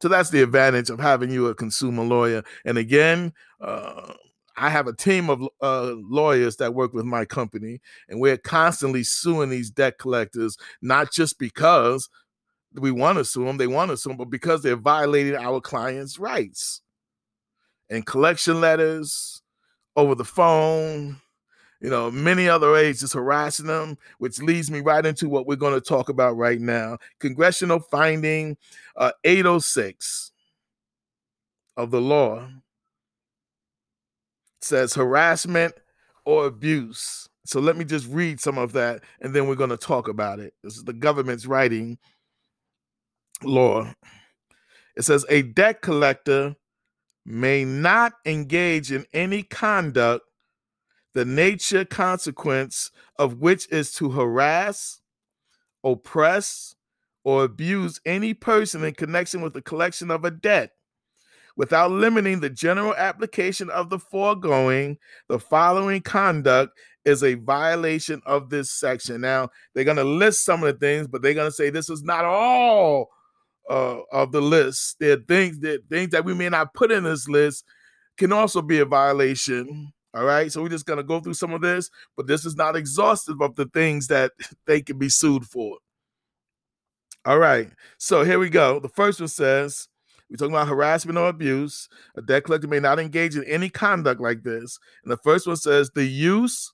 So 0.00 0.08
that's 0.08 0.30
the 0.30 0.42
advantage 0.42 0.90
of 0.90 1.00
having 1.00 1.30
you 1.30 1.46
a 1.46 1.54
consumer 1.54 2.02
lawyer. 2.02 2.42
And 2.64 2.78
again, 2.78 3.32
uh, 3.60 4.12
I 4.56 4.70
have 4.70 4.86
a 4.86 4.92
team 4.92 5.30
of 5.30 5.48
uh, 5.62 5.94
lawyers 5.96 6.56
that 6.56 6.74
work 6.74 6.92
with 6.92 7.04
my 7.04 7.24
company, 7.24 7.80
and 8.08 8.20
we're 8.20 8.36
constantly 8.36 9.02
suing 9.02 9.50
these 9.50 9.70
debt 9.70 9.98
collectors, 9.98 10.56
not 10.80 11.12
just 11.12 11.38
because 11.38 12.08
we 12.74 12.90
want 12.90 13.18
to 13.18 13.24
sue 13.24 13.44
them, 13.44 13.56
they 13.56 13.66
want 13.66 13.90
to 13.90 13.96
sue 13.96 14.10
them, 14.10 14.18
but 14.18 14.30
because 14.30 14.62
they're 14.62 14.76
violating 14.76 15.36
our 15.36 15.60
clients' 15.60 16.18
rights. 16.18 16.82
And 17.90 18.06
collection 18.06 18.60
letters 18.60 19.42
over 19.96 20.14
the 20.14 20.24
phone, 20.24 21.20
you 21.84 21.90
know, 21.90 22.10
many 22.10 22.48
other 22.48 22.72
ways 22.72 23.00
just 23.00 23.12
harassing 23.12 23.66
them, 23.66 23.98
which 24.16 24.40
leads 24.40 24.70
me 24.70 24.80
right 24.80 25.04
into 25.04 25.28
what 25.28 25.46
we're 25.46 25.54
going 25.54 25.74
to 25.74 25.86
talk 25.86 26.08
about 26.08 26.34
right 26.34 26.58
now. 26.58 26.96
Congressional 27.20 27.78
finding 27.78 28.56
uh, 28.96 29.12
806 29.22 30.32
of 31.76 31.90
the 31.90 32.00
law 32.00 32.48
says 34.62 34.94
harassment 34.94 35.74
or 36.24 36.46
abuse. 36.46 37.28
So 37.44 37.60
let 37.60 37.76
me 37.76 37.84
just 37.84 38.08
read 38.08 38.40
some 38.40 38.56
of 38.56 38.72
that 38.72 39.02
and 39.20 39.34
then 39.34 39.46
we're 39.46 39.54
going 39.54 39.68
to 39.68 39.76
talk 39.76 40.08
about 40.08 40.40
it. 40.40 40.54
This 40.62 40.78
is 40.78 40.84
the 40.84 40.94
government's 40.94 41.44
writing 41.44 41.98
law. 43.42 43.92
It 44.96 45.02
says 45.02 45.26
a 45.28 45.42
debt 45.42 45.82
collector 45.82 46.56
may 47.26 47.66
not 47.66 48.14
engage 48.24 48.90
in 48.90 49.04
any 49.12 49.42
conduct 49.42 50.24
the 51.14 51.24
nature 51.24 51.84
consequence 51.84 52.90
of 53.18 53.38
which 53.38 53.68
is 53.70 53.92
to 53.94 54.10
harass, 54.10 55.00
oppress, 55.82 56.74
or 57.24 57.44
abuse 57.44 58.00
any 58.04 58.34
person 58.34 58.84
in 58.84 58.92
connection 58.94 59.40
with 59.40 59.54
the 59.54 59.62
collection 59.62 60.10
of 60.10 60.24
a 60.24 60.30
debt 60.30 60.72
without 61.56 61.90
limiting 61.90 62.40
the 62.40 62.50
general 62.50 62.94
application 62.96 63.70
of 63.70 63.90
the 63.90 63.98
foregoing, 63.98 64.98
the 65.28 65.38
following 65.38 66.00
conduct 66.00 66.76
is 67.04 67.22
a 67.22 67.34
violation 67.34 68.20
of 68.26 68.50
this 68.50 68.70
section. 68.70 69.20
Now, 69.20 69.50
they're 69.74 69.84
going 69.84 69.96
to 69.98 70.04
list 70.04 70.44
some 70.44 70.64
of 70.64 70.72
the 70.72 70.86
things, 70.86 71.06
but 71.06 71.22
they're 71.22 71.34
going 71.34 71.48
to 71.48 71.54
say 71.54 71.70
this 71.70 71.90
is 71.90 72.02
not 72.02 72.24
all 72.24 73.10
uh, 73.70 73.98
of 74.10 74.32
the 74.32 74.40
list. 74.40 74.96
There 74.98 75.12
are 75.12 75.22
things 75.28 75.60
that 75.60 75.88
things 75.88 76.10
that 76.10 76.24
we 76.24 76.34
may 76.34 76.48
not 76.48 76.74
put 76.74 76.90
in 76.90 77.04
this 77.04 77.28
list 77.28 77.64
can 78.16 78.32
also 78.32 78.62
be 78.62 78.80
a 78.80 78.84
violation. 78.84 79.92
All 80.14 80.24
right, 80.24 80.50
so 80.52 80.62
we're 80.62 80.68
just 80.68 80.86
going 80.86 80.98
to 80.98 81.02
go 81.02 81.20
through 81.20 81.34
some 81.34 81.52
of 81.52 81.60
this, 81.60 81.90
but 82.16 82.28
this 82.28 82.44
is 82.44 82.54
not 82.54 82.76
exhaustive 82.76 83.40
of 83.40 83.56
the 83.56 83.66
things 83.66 84.06
that 84.06 84.32
they 84.66 84.80
can 84.80 84.98
be 84.98 85.08
sued 85.08 85.44
for. 85.44 85.78
All 87.24 87.38
right, 87.38 87.68
so 87.98 88.22
here 88.22 88.38
we 88.38 88.48
go. 88.48 88.78
The 88.78 88.88
first 88.88 89.20
one 89.20 89.28
says 89.28 89.88
we're 90.30 90.36
talking 90.36 90.54
about 90.54 90.68
harassment 90.68 91.18
or 91.18 91.28
abuse. 91.28 91.88
A 92.16 92.22
debt 92.22 92.44
collector 92.44 92.68
may 92.68 92.80
not 92.80 92.98
engage 92.98 93.36
in 93.36 93.44
any 93.44 93.68
conduct 93.68 94.20
like 94.20 94.42
this. 94.42 94.78
And 95.02 95.12
the 95.12 95.16
first 95.18 95.46
one 95.46 95.56
says 95.56 95.90
the 95.94 96.04
use 96.04 96.72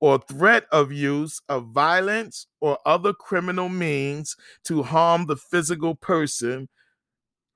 or 0.00 0.18
threat 0.18 0.64
of 0.72 0.92
use 0.92 1.40
of 1.48 1.68
violence 1.68 2.46
or 2.60 2.78
other 2.84 3.12
criminal 3.12 3.68
means 3.68 4.36
to 4.64 4.82
harm 4.82 5.26
the 5.26 5.36
physical 5.36 5.94
person, 5.94 6.68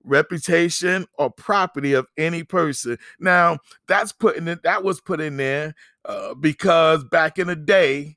reputation, 0.07 1.07
or 1.19 1.31
property 1.31 1.93
of 1.93 2.07
any 2.17 2.43
person. 2.43 2.99
Now, 3.21 3.59
that's 3.89 4.13
putting 4.13 4.49
it, 4.49 4.63
that 4.63 4.83
was 4.83 5.01
put 5.01 5.21
in 5.21 5.37
there 5.37 5.75
uh, 6.05 6.35
because 6.35 7.05
back 7.05 7.39
in 7.39 7.49
the 7.49 7.57
day, 7.57 8.17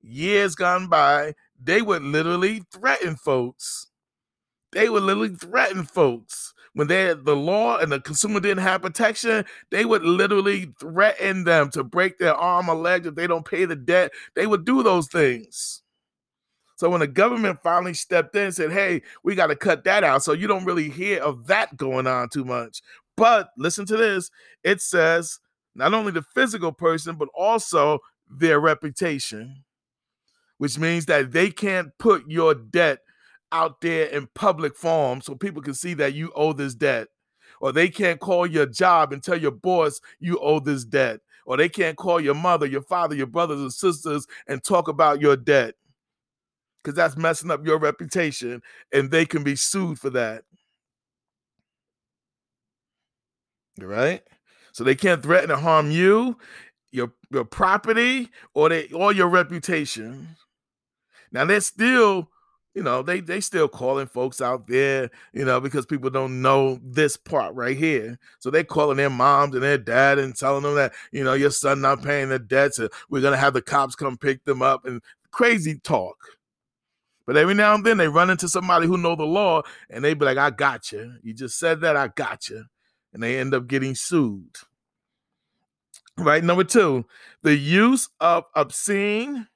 years 0.00 0.54
gone 0.54 0.88
by, 0.88 1.34
they 1.62 1.82
would 1.82 2.02
literally 2.02 2.62
threaten 2.72 3.16
folks. 3.16 3.88
They 4.72 4.88
would 4.88 5.02
literally 5.02 5.36
threaten 5.36 5.84
folks 5.84 6.54
when 6.74 6.88
they 6.88 7.14
the 7.14 7.36
law 7.36 7.78
and 7.78 7.90
the 7.90 8.00
consumer 8.00 8.40
didn't 8.40 8.62
have 8.64 8.82
protection, 8.82 9.44
they 9.70 9.84
would 9.84 10.02
literally 10.02 10.72
threaten 10.78 11.44
them 11.44 11.70
to 11.70 11.84
break 11.84 12.18
their 12.18 12.34
arm 12.34 12.68
or 12.68 12.74
leg 12.74 13.06
if 13.06 13.14
they 13.14 13.26
don't 13.26 13.48
pay 13.48 13.64
the 13.64 13.76
debt. 13.76 14.12
They 14.34 14.46
would 14.46 14.64
do 14.64 14.82
those 14.82 15.06
things. 15.08 15.82
So 16.76 16.90
when 16.90 17.00
the 17.00 17.06
government 17.06 17.60
finally 17.62 17.94
stepped 17.94 18.34
in 18.36 18.44
and 18.44 18.54
said, 18.54 18.72
"Hey, 18.72 19.02
we 19.22 19.34
got 19.34 19.48
to 19.48 19.56
cut 19.56 19.84
that 19.84 20.04
out," 20.04 20.22
so 20.22 20.32
you 20.32 20.46
don't 20.46 20.64
really 20.64 20.90
hear 20.90 21.22
of 21.22 21.46
that 21.46 21.76
going 21.76 22.06
on 22.06 22.28
too 22.28 22.44
much. 22.44 22.82
But 23.16 23.50
listen 23.56 23.86
to 23.86 23.96
this: 23.96 24.30
it 24.62 24.80
says 24.80 25.38
not 25.74 25.94
only 25.94 26.12
the 26.12 26.22
physical 26.22 26.72
person, 26.72 27.16
but 27.16 27.28
also 27.34 27.98
their 28.28 28.60
reputation, 28.60 29.64
which 30.58 30.78
means 30.78 31.06
that 31.06 31.32
they 31.32 31.50
can't 31.50 31.90
put 31.98 32.28
your 32.28 32.54
debt 32.54 33.00
out 33.52 33.80
there 33.80 34.06
in 34.06 34.28
public 34.34 34.76
form 34.76 35.20
so 35.20 35.34
people 35.34 35.62
can 35.62 35.74
see 35.74 35.94
that 35.94 36.14
you 36.14 36.32
owe 36.34 36.52
this 36.52 36.74
debt. 36.74 37.08
Or 37.60 37.72
they 37.72 37.88
can't 37.88 38.18
call 38.18 38.46
your 38.46 38.66
job 38.66 39.12
and 39.12 39.22
tell 39.22 39.38
your 39.38 39.52
boss 39.52 40.00
you 40.18 40.38
owe 40.40 40.58
this 40.58 40.84
debt. 40.84 41.20
Or 41.46 41.56
they 41.56 41.68
can't 41.68 41.96
call 41.96 42.20
your 42.20 42.34
mother, 42.34 42.66
your 42.66 42.82
father, 42.82 43.14
your 43.14 43.26
brothers 43.28 43.60
and 43.60 43.72
sisters 43.72 44.26
and 44.48 44.62
talk 44.62 44.88
about 44.88 45.20
your 45.20 45.36
debt. 45.36 45.74
Because 46.84 46.96
that's 46.96 47.16
messing 47.16 47.50
up 47.50 47.66
your 47.66 47.78
reputation 47.78 48.60
and 48.92 49.10
they 49.10 49.24
can 49.24 49.42
be 49.42 49.56
sued 49.56 49.98
for 49.98 50.10
that. 50.10 50.42
Right? 53.80 54.22
So 54.72 54.84
they 54.84 54.94
can't 54.94 55.22
threaten 55.22 55.48
to 55.48 55.56
harm 55.56 55.90
you, 55.90 56.36
your 56.92 57.12
your 57.30 57.44
property, 57.44 58.28
or 58.52 58.68
they 58.68 58.88
or 58.88 59.12
your 59.12 59.28
reputation. 59.28 60.36
Now 61.32 61.46
they're 61.46 61.60
still 61.60 62.28
you 62.74 62.82
know, 62.82 63.02
they 63.02 63.20
they 63.20 63.40
still 63.40 63.68
calling 63.68 64.06
folks 64.06 64.40
out 64.40 64.66
there, 64.66 65.10
you 65.32 65.44
know, 65.44 65.60
because 65.60 65.86
people 65.86 66.10
don't 66.10 66.42
know 66.42 66.80
this 66.82 67.16
part 67.16 67.54
right 67.54 67.76
here. 67.76 68.18
So 68.40 68.50
they 68.50 68.64
calling 68.64 68.96
their 68.96 69.10
moms 69.10 69.54
and 69.54 69.62
their 69.62 69.78
dad 69.78 70.18
and 70.18 70.34
telling 70.36 70.64
them 70.64 70.74
that, 70.74 70.92
you 71.12 71.22
know, 71.22 71.34
your 71.34 71.50
son 71.50 71.80
not 71.80 72.02
paying 72.02 72.30
the 72.30 72.38
debts, 72.40 72.76
so 72.76 72.88
we're 73.08 73.22
gonna 73.22 73.36
have 73.36 73.54
the 73.54 73.62
cops 73.62 73.94
come 73.94 74.16
pick 74.18 74.44
them 74.44 74.60
up 74.60 74.84
and 74.86 75.00
crazy 75.30 75.78
talk. 75.84 76.16
But 77.26 77.36
every 77.36 77.54
now 77.54 77.74
and 77.74 77.84
then 77.84 77.96
they 77.96 78.08
run 78.08 78.30
into 78.30 78.48
somebody 78.48 78.86
who 78.86 78.98
know 78.98 79.16
the 79.16 79.24
law 79.24 79.62
and 79.88 80.04
they 80.04 80.14
be 80.14 80.24
like, 80.24 80.38
I 80.38 80.50
got 80.50 80.92
you. 80.92 81.14
You 81.22 81.32
just 81.32 81.58
said 81.58 81.80
that, 81.80 81.96
I 81.96 82.08
got 82.08 82.48
you. 82.48 82.64
And 83.12 83.22
they 83.22 83.38
end 83.38 83.54
up 83.54 83.66
getting 83.66 83.94
sued. 83.94 84.56
Right. 86.16 86.44
Number 86.44 86.64
two, 86.64 87.06
the 87.42 87.56
use 87.56 88.08
of 88.20 88.44
obscene 88.54 89.48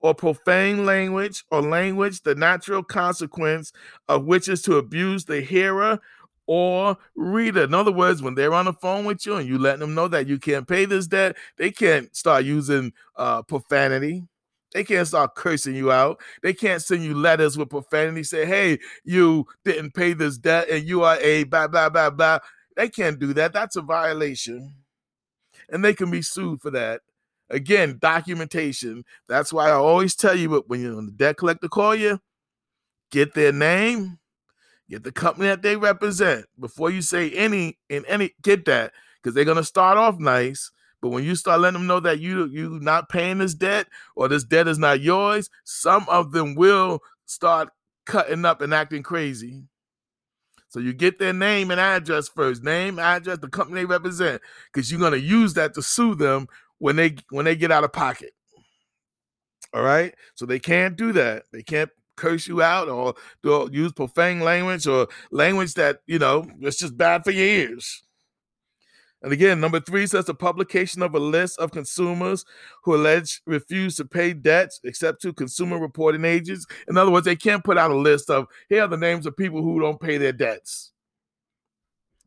or 0.00 0.14
profane 0.14 0.84
language 0.84 1.44
or 1.50 1.62
language, 1.62 2.22
the 2.22 2.34
natural 2.34 2.82
consequence 2.82 3.72
of 4.08 4.24
which 4.26 4.48
is 4.48 4.62
to 4.62 4.76
abuse 4.76 5.24
the 5.24 5.40
hearer 5.40 5.98
or 6.46 6.96
reader. 7.16 7.64
In 7.64 7.74
other 7.74 7.90
words, 7.90 8.22
when 8.22 8.34
they're 8.34 8.54
on 8.54 8.66
the 8.66 8.74
phone 8.74 9.06
with 9.06 9.24
you 9.24 9.36
and 9.36 9.48
you 9.48 9.58
let 9.58 9.78
them 9.78 9.94
know 9.94 10.06
that 10.08 10.26
you 10.26 10.38
can't 10.38 10.68
pay 10.68 10.84
this 10.84 11.06
debt, 11.06 11.36
they 11.56 11.70
can't 11.70 12.14
start 12.14 12.44
using 12.44 12.92
uh, 13.16 13.42
profanity. 13.42 14.22
They 14.74 14.82
can't 14.82 15.06
start 15.06 15.36
cursing 15.36 15.76
you 15.76 15.92
out. 15.92 16.20
They 16.42 16.52
can't 16.52 16.82
send 16.82 17.04
you 17.04 17.14
letters 17.14 17.56
with 17.56 17.70
profanity, 17.70 18.24
say, 18.24 18.44
hey, 18.44 18.80
you 19.04 19.46
didn't 19.64 19.94
pay 19.94 20.12
this 20.14 20.36
debt 20.36 20.68
and 20.68 20.84
you 20.84 21.04
are 21.04 21.16
a 21.20 21.44
blah, 21.44 21.68
blah, 21.68 21.88
blah, 21.88 22.10
blah. 22.10 22.40
They 22.76 22.88
can't 22.88 23.20
do 23.20 23.32
that. 23.34 23.52
That's 23.52 23.76
a 23.76 23.82
violation. 23.82 24.74
And 25.70 25.84
they 25.84 25.94
can 25.94 26.10
be 26.10 26.22
sued 26.22 26.60
for 26.60 26.72
that. 26.72 27.02
Again, 27.50 27.98
documentation. 28.00 29.04
That's 29.28 29.52
why 29.52 29.68
I 29.68 29.74
always 29.74 30.16
tell 30.16 30.34
you 30.34 30.64
when 30.66 30.82
you're 30.82 30.96
on 30.96 31.06
the 31.06 31.12
debt 31.12 31.36
collector 31.36 31.68
call 31.68 31.94
you, 31.94 32.18
get 33.12 33.34
their 33.34 33.52
name, 33.52 34.18
get 34.90 35.04
the 35.04 35.12
company 35.12 35.46
that 35.46 35.62
they 35.62 35.76
represent 35.76 36.46
before 36.58 36.90
you 36.90 37.00
say 37.00 37.30
any 37.30 37.78
in 37.88 38.04
any 38.06 38.32
get 38.42 38.64
that 38.64 38.92
because 39.22 39.34
they're 39.34 39.44
gonna 39.44 39.62
start 39.62 39.98
off 39.98 40.18
nice. 40.18 40.72
But 41.04 41.10
when 41.10 41.24
you 41.24 41.34
start 41.34 41.60
letting 41.60 41.80
them 41.80 41.86
know 41.86 42.00
that 42.00 42.20
you 42.20 42.46
you 42.46 42.80
not 42.80 43.10
paying 43.10 43.36
this 43.36 43.52
debt 43.52 43.88
or 44.16 44.26
this 44.26 44.42
debt 44.42 44.66
is 44.66 44.78
not 44.78 45.02
yours, 45.02 45.50
some 45.62 46.06
of 46.08 46.32
them 46.32 46.54
will 46.54 47.00
start 47.26 47.68
cutting 48.06 48.46
up 48.46 48.62
and 48.62 48.72
acting 48.72 49.02
crazy. 49.02 49.64
So 50.70 50.80
you 50.80 50.94
get 50.94 51.18
their 51.18 51.34
name 51.34 51.70
and 51.70 51.78
address 51.78 52.28
first, 52.28 52.64
name, 52.64 52.98
address, 52.98 53.36
the 53.36 53.48
company 53.48 53.82
they 53.82 53.84
represent, 53.84 54.40
because 54.72 54.90
you're 54.90 54.98
gonna 54.98 55.18
use 55.18 55.52
that 55.54 55.74
to 55.74 55.82
sue 55.82 56.14
them 56.14 56.46
when 56.78 56.96
they 56.96 57.16
when 57.28 57.44
they 57.44 57.54
get 57.54 57.70
out 57.70 57.84
of 57.84 57.92
pocket. 57.92 58.32
All 59.74 59.82
right, 59.82 60.14
so 60.34 60.46
they 60.46 60.58
can't 60.58 60.96
do 60.96 61.12
that. 61.12 61.42
They 61.52 61.62
can't 61.62 61.90
curse 62.16 62.48
you 62.48 62.62
out 62.62 62.88
or 62.88 63.14
use 63.70 63.92
profane 63.92 64.40
language 64.40 64.86
or 64.86 65.08
language 65.30 65.74
that 65.74 65.98
you 66.06 66.18
know 66.18 66.46
it's 66.60 66.78
just 66.78 66.96
bad 66.96 67.24
for 67.24 67.30
your 67.30 67.44
ears. 67.44 68.04
And 69.24 69.32
again, 69.32 69.58
number 69.58 69.80
three 69.80 70.06
says 70.06 70.26
the 70.26 70.34
publication 70.34 71.00
of 71.00 71.14
a 71.14 71.18
list 71.18 71.58
of 71.58 71.70
consumers 71.70 72.44
who 72.82 72.94
allege 72.94 73.40
refuse 73.46 73.96
to 73.96 74.04
pay 74.04 74.34
debts 74.34 74.80
except 74.84 75.22
to 75.22 75.32
consumer 75.32 75.78
reporting 75.78 76.26
agents. 76.26 76.66
In 76.88 76.98
other 76.98 77.10
words, 77.10 77.24
they 77.24 77.34
can't 77.34 77.64
put 77.64 77.78
out 77.78 77.90
a 77.90 77.96
list 77.96 78.28
of 78.28 78.46
here 78.68 78.82
are 78.82 78.88
the 78.88 78.98
names 78.98 79.24
of 79.24 79.34
people 79.34 79.62
who 79.62 79.80
don't 79.80 79.98
pay 79.98 80.18
their 80.18 80.34
debts. 80.34 80.92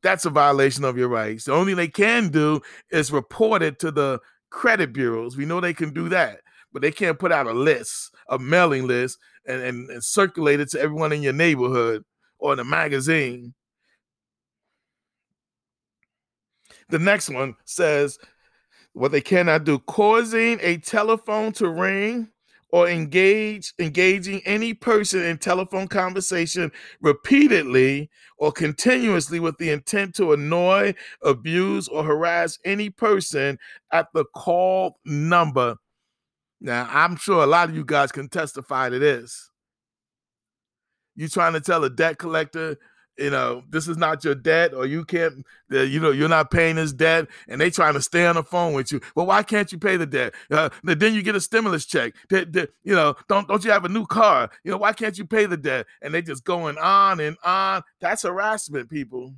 That's 0.01 0.25
a 0.25 0.31
violation 0.31 0.83
of 0.85 0.97
your 0.97 1.07
rights. 1.07 1.43
The 1.43 1.53
only 1.53 1.73
thing 1.73 1.77
they 1.77 1.87
can 1.87 2.29
do 2.29 2.61
is 2.89 3.11
report 3.11 3.61
it 3.61 3.77
to 3.81 3.91
the 3.91 4.19
credit 4.49 4.91
bureaus. 4.91 5.37
We 5.37 5.45
know 5.45 5.61
they 5.61 5.75
can 5.75 5.93
do 5.93 6.09
that, 6.09 6.39
but 6.73 6.81
they 6.81 6.91
can't 6.91 7.19
put 7.19 7.31
out 7.31 7.45
a 7.45 7.53
list, 7.53 8.09
a 8.29 8.39
mailing 8.39 8.87
list, 8.87 9.19
and, 9.45 9.61
and, 9.61 9.87
and 9.91 10.03
circulate 10.03 10.61
it 10.61 10.71
to 10.71 10.81
everyone 10.81 11.13
in 11.13 11.21
your 11.21 11.33
neighborhood 11.33 12.03
or 12.39 12.53
in 12.53 12.59
a 12.59 12.63
magazine. 12.63 13.53
The 16.89 16.99
next 16.99 17.29
one 17.29 17.55
says 17.65 18.17
what 18.93 19.11
they 19.11 19.21
cannot 19.21 19.63
do 19.63 19.79
causing 19.79 20.59
a 20.61 20.77
telephone 20.77 21.51
to 21.53 21.69
ring 21.69 22.29
or 22.69 22.89
engage 22.89 23.73
engaging 23.79 24.41
any 24.45 24.73
person 24.73 25.23
in 25.23 25.37
telephone 25.37 25.87
conversation 25.87 26.71
repeatedly 27.01 28.09
or 28.37 28.51
continuously 28.51 29.39
with 29.39 29.57
the 29.57 29.69
intent 29.69 30.15
to 30.15 30.33
annoy, 30.33 30.93
abuse, 31.23 31.87
or 31.87 32.03
harass 32.03 32.59
any 32.65 32.89
person 32.89 33.57
at 33.91 34.07
the 34.13 34.25
call 34.35 34.99
number. 35.05 35.75
Now, 36.59 36.87
I'm 36.91 37.15
sure 37.15 37.43
a 37.43 37.47
lot 37.47 37.69
of 37.69 37.75
you 37.75 37.85
guys 37.85 38.11
can 38.11 38.29
testify 38.29 38.89
to 38.89 38.99
this. 38.99 39.51
You 41.15 41.27
trying 41.27 41.53
to 41.53 41.61
tell 41.61 41.83
a 41.83 41.89
debt 41.89 42.17
collector 42.17 42.77
you 43.17 43.29
know, 43.29 43.63
this 43.69 43.87
is 43.87 43.97
not 43.97 44.23
your 44.23 44.35
debt, 44.35 44.73
or 44.73 44.85
you 44.85 45.03
can't, 45.05 45.45
you 45.69 45.99
know, 45.99 46.11
you're 46.11 46.29
not 46.29 46.51
paying 46.51 46.75
this 46.75 46.93
debt, 46.93 47.27
and 47.47 47.59
they 47.59 47.69
trying 47.69 47.93
to 47.93 48.01
stay 48.01 48.25
on 48.25 48.35
the 48.35 48.43
phone 48.43 48.73
with 48.73 48.91
you. 48.91 49.01
Well, 49.15 49.25
why 49.25 49.43
can't 49.43 49.71
you 49.71 49.77
pay 49.77 49.97
the 49.97 50.05
debt? 50.05 50.33
Uh, 50.51 50.69
then 50.83 51.13
you 51.13 51.21
get 51.21 51.35
a 51.35 51.41
stimulus 51.41 51.85
check. 51.85 52.13
you 52.29 52.67
know, 52.85 53.15
don't 53.27 53.47
don't 53.47 53.63
you 53.63 53.71
have 53.71 53.85
a 53.85 53.89
new 53.89 54.05
car? 54.05 54.49
You 54.63 54.71
know, 54.71 54.77
why 54.77 54.93
can't 54.93 55.17
you 55.17 55.25
pay 55.25 55.45
the 55.45 55.57
debt? 55.57 55.87
And 56.01 56.13
they 56.13 56.21
just 56.21 56.43
going 56.43 56.77
on 56.77 57.19
and 57.19 57.37
on. 57.43 57.83
That's 57.99 58.23
harassment, 58.23 58.89
people. 58.89 59.33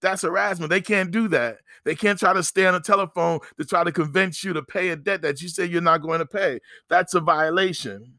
That's 0.00 0.22
harassment. 0.22 0.70
They 0.70 0.80
can't 0.80 1.10
do 1.10 1.28
that. 1.28 1.58
They 1.84 1.94
can't 1.94 2.18
try 2.18 2.32
to 2.32 2.42
stay 2.42 2.66
on 2.66 2.74
the 2.74 2.80
telephone 2.80 3.40
to 3.58 3.64
try 3.64 3.84
to 3.84 3.92
convince 3.92 4.44
you 4.44 4.52
to 4.52 4.62
pay 4.62 4.90
a 4.90 4.96
debt 4.96 5.22
that 5.22 5.40
you 5.40 5.48
say 5.48 5.64
you're 5.64 5.80
not 5.80 6.02
going 6.02 6.20
to 6.20 6.26
pay. 6.26 6.60
That's 6.88 7.14
a 7.14 7.20
violation. 7.20 8.17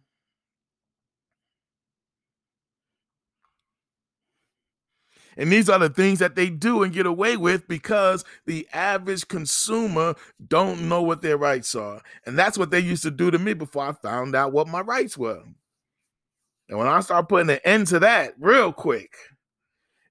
And 5.40 5.50
these 5.50 5.70
are 5.70 5.80
the 5.80 5.90
things 5.90 6.20
that 6.20 6.36
they 6.36 6.50
do 6.50 6.84
and 6.84 6.94
get 6.94 7.06
away 7.06 7.38
with 7.38 7.66
because 7.70 8.26
the 8.46 8.68
average 8.74 9.26
consumer 9.30 10.16
don't 10.46 10.90
know 10.90 11.02
what 11.02 11.22
their 11.22 11.38
rights 11.38 11.74
are. 11.76 12.02
And 12.26 12.38
that's 12.38 12.58
what 12.58 12.72
they 12.72 12.80
used 12.82 13.04
to 13.04 13.12
do 13.12 13.32
to 13.32 13.40
me 13.40 13.54
before 13.54 13.86
I 13.86 13.94
found 13.94 14.36
out 14.36 14.52
what 14.52 14.68
my 14.68 14.82
rights 14.82 15.18
were. 15.18 15.42
And 16.68 16.78
when 16.78 16.88
I 16.88 17.00
start 17.00 17.30
putting 17.30 17.50
an 17.50 17.62
end 17.64 17.88
to 17.88 18.00
that 18.00 18.34
real 18.38 18.74
quick, 18.74 19.16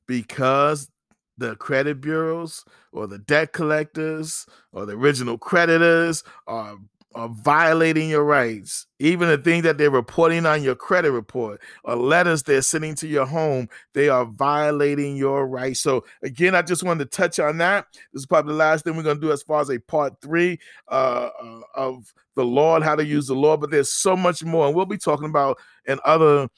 Because 0.06 0.88
the 1.36 1.54
credit 1.56 2.00
bureaus 2.00 2.64
or 2.92 3.06
the 3.06 3.18
debt 3.18 3.52
collectors 3.52 4.46
or 4.72 4.86
the 4.86 4.94
original 4.94 5.36
creditors 5.36 6.24
are 6.46 6.78
are 7.14 7.28
violating 7.28 8.08
your 8.10 8.24
rights. 8.24 8.86
Even 8.98 9.28
the 9.28 9.38
things 9.38 9.62
that 9.64 9.78
they're 9.78 9.90
reporting 9.90 10.44
on 10.44 10.62
your 10.62 10.74
credit 10.74 11.10
report 11.10 11.60
or 11.84 11.96
letters 11.96 12.42
they're 12.42 12.62
sending 12.62 12.94
to 12.96 13.08
your 13.08 13.24
home, 13.26 13.68
they 13.94 14.08
are 14.08 14.26
violating 14.26 15.16
your 15.16 15.46
rights. 15.46 15.80
So, 15.80 16.04
again, 16.22 16.54
I 16.54 16.62
just 16.62 16.82
wanted 16.82 17.10
to 17.10 17.16
touch 17.16 17.38
on 17.38 17.58
that. 17.58 17.86
This 18.12 18.20
is 18.20 18.26
probably 18.26 18.52
the 18.52 18.58
last 18.58 18.84
thing 18.84 18.96
we're 18.96 19.02
going 19.02 19.20
to 19.20 19.26
do 19.26 19.32
as 19.32 19.42
far 19.42 19.60
as 19.60 19.70
a 19.70 19.78
part 19.78 20.20
three 20.20 20.58
uh, 20.88 21.30
uh, 21.42 21.60
of 21.74 22.12
the 22.36 22.44
law 22.44 22.80
how 22.80 22.94
to 22.94 23.04
use 23.04 23.26
the 23.26 23.34
law. 23.34 23.56
But 23.56 23.70
there's 23.70 23.92
so 23.92 24.16
much 24.16 24.44
more. 24.44 24.66
And 24.66 24.76
we'll 24.76 24.86
be 24.86 24.98
talking 24.98 25.28
about 25.28 25.58
in 25.86 25.98
other 26.04 26.48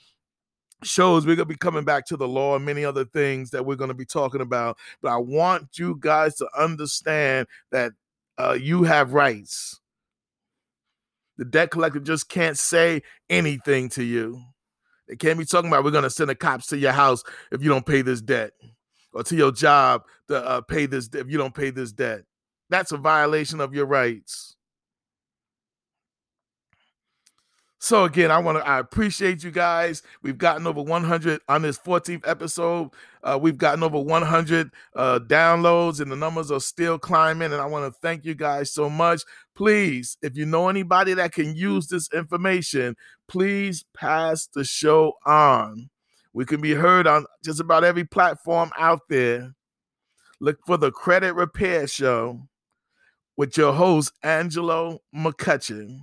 shows 0.83 1.27
we're 1.27 1.37
going 1.37 1.47
to 1.49 1.55
be 1.55 1.59
coming 1.59 1.85
back 1.85 2.07
to 2.07 2.17
the 2.17 2.27
law 2.27 2.57
and 2.57 2.65
many 2.65 2.85
other 2.85 3.05
things 3.05 3.51
that 3.51 3.65
we're 3.65 3.77
going 3.77 3.89
to 3.89 3.95
be 3.95 4.07
talking 4.07 4.41
about 4.41 4.79
but 5.03 5.11
i 5.11 5.17
want 5.17 5.79
you 5.79 5.95
guys 6.01 6.37
to 6.37 6.49
understand 6.59 7.47
that 7.71 7.93
uh, 8.39 8.57
you 8.59 8.83
have 8.83 9.13
rights 9.13 9.80
the 11.41 11.47
debt 11.47 11.71
collector 11.71 12.01
just 12.01 12.29
can't 12.29 12.59
say 12.59 13.01
anything 13.31 13.89
to 13.89 14.05
you. 14.05 14.43
They 15.09 15.17
can't 15.17 15.39
be 15.39 15.47
talking 15.47 15.71
about 15.71 15.85
we're 15.85 15.91
going 15.91 16.05
to 16.05 16.11
send 16.11 16.29
the 16.29 16.35
cops 16.35 16.67
to 16.67 16.77
your 16.77 16.93
house 16.93 17.25
if 17.51 17.63
you 17.63 17.71
don't 17.71 17.87
pay 17.87 18.03
this 18.03 18.21
debt 18.21 18.53
or 19.15 19.23
to 19.23 19.35
your 19.35 19.51
job 19.51 20.03
to 20.29 20.37
uh, 20.37 20.61
pay 20.61 20.85
this 20.85 21.09
if 21.15 21.31
you 21.31 21.39
don't 21.39 21.55
pay 21.55 21.71
this 21.71 21.93
debt. 21.93 22.25
That's 22.69 22.93
a 22.93 22.99
violation 22.99 23.63
of 23.63 23.75
your 23.75 23.87
rights. 23.87 24.55
So 27.79 28.05
again, 28.05 28.31
I 28.31 28.37
want 28.37 28.59
to 28.59 28.69
I 28.69 28.79
appreciate 28.79 29.43
you 29.43 29.51
guys. 29.51 30.03
We've 30.23 30.37
gotten 30.37 30.67
over 30.67 30.83
100 30.83 31.41
on 31.49 31.63
this 31.63 31.79
14th 31.79 32.29
episode. 32.29 32.91
Uh, 33.23 33.39
we've 33.41 33.59
gotten 33.59 33.83
over 33.83 33.99
100 33.99 34.71
uh, 34.97 35.19
downloads, 35.27 36.01
and 36.01 36.11
the 36.11 36.17
numbers 36.17 36.51
are 36.51 36.61
still 36.61 36.99
climbing. 36.99 37.53
And 37.53 37.61
I 37.61 37.67
want 37.67 37.93
to 37.93 38.01
thank 38.01 38.25
you 38.25 38.35
guys 38.35 38.73
so 38.73 38.89
much. 38.89 39.23
Please, 39.55 40.17
if 40.23 40.37
you 40.37 40.47
know 40.47 40.69
anybody 40.69 41.15
that 41.15 41.33
can 41.33 41.55
use 41.55 41.89
this 41.89 42.09
information, 42.13 42.97
please 43.29 43.85
pass 43.95 44.47
the 44.47 44.65
show 44.65 45.15
on. 45.27 45.91
We 46.33 46.45
can 46.45 46.61
be 46.61 46.75
heard 46.75 47.07
on 47.07 47.27
just 47.45 47.61
about 47.61 47.85
every 47.85 48.05
platform 48.05 48.71
out 48.79 49.01
there. 49.09 49.55
Look 50.39 50.59
for 50.67 50.77
the 50.77 50.91
Credit 50.91 51.35
Repair 51.35 51.87
Show 51.87 52.49
with 53.37 53.57
your 53.57 53.73
host, 53.73 54.13
Angelo 54.23 55.01
McCutchen 55.15 56.01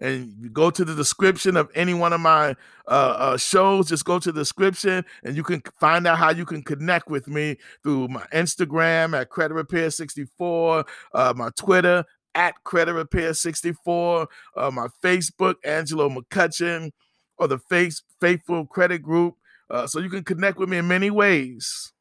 and 0.00 0.52
go 0.52 0.70
to 0.70 0.84
the 0.84 0.94
description 0.94 1.56
of 1.56 1.68
any 1.74 1.94
one 1.94 2.12
of 2.12 2.20
my 2.20 2.50
uh, 2.86 2.90
uh, 2.90 3.36
shows. 3.36 3.88
Just 3.88 4.04
go 4.04 4.18
to 4.18 4.32
the 4.32 4.40
description, 4.40 5.04
and 5.24 5.36
you 5.36 5.42
can 5.42 5.62
find 5.80 6.06
out 6.06 6.18
how 6.18 6.30
you 6.30 6.44
can 6.44 6.62
connect 6.62 7.08
with 7.08 7.28
me 7.28 7.56
through 7.82 8.08
my 8.08 8.24
Instagram 8.32 9.18
at 9.18 9.30
Credit 9.30 9.54
Repair 9.54 9.90
64, 9.90 10.84
uh, 11.14 11.34
my 11.36 11.50
Twitter 11.56 12.04
at 12.34 12.54
Credit 12.64 12.94
Repair 12.94 13.34
64, 13.34 14.28
uh, 14.56 14.70
my 14.70 14.86
Facebook 15.02 15.56
Angelo 15.64 16.08
McCutchen, 16.08 16.92
or 17.36 17.48
the 17.48 17.58
Face 17.58 18.02
Faithful 18.20 18.66
Credit 18.66 19.02
Group. 19.02 19.34
Uh, 19.70 19.86
so 19.86 19.98
you 20.00 20.08
can 20.08 20.24
connect 20.24 20.58
with 20.58 20.68
me 20.68 20.78
in 20.78 20.88
many 20.88 21.10
ways. 21.10 21.92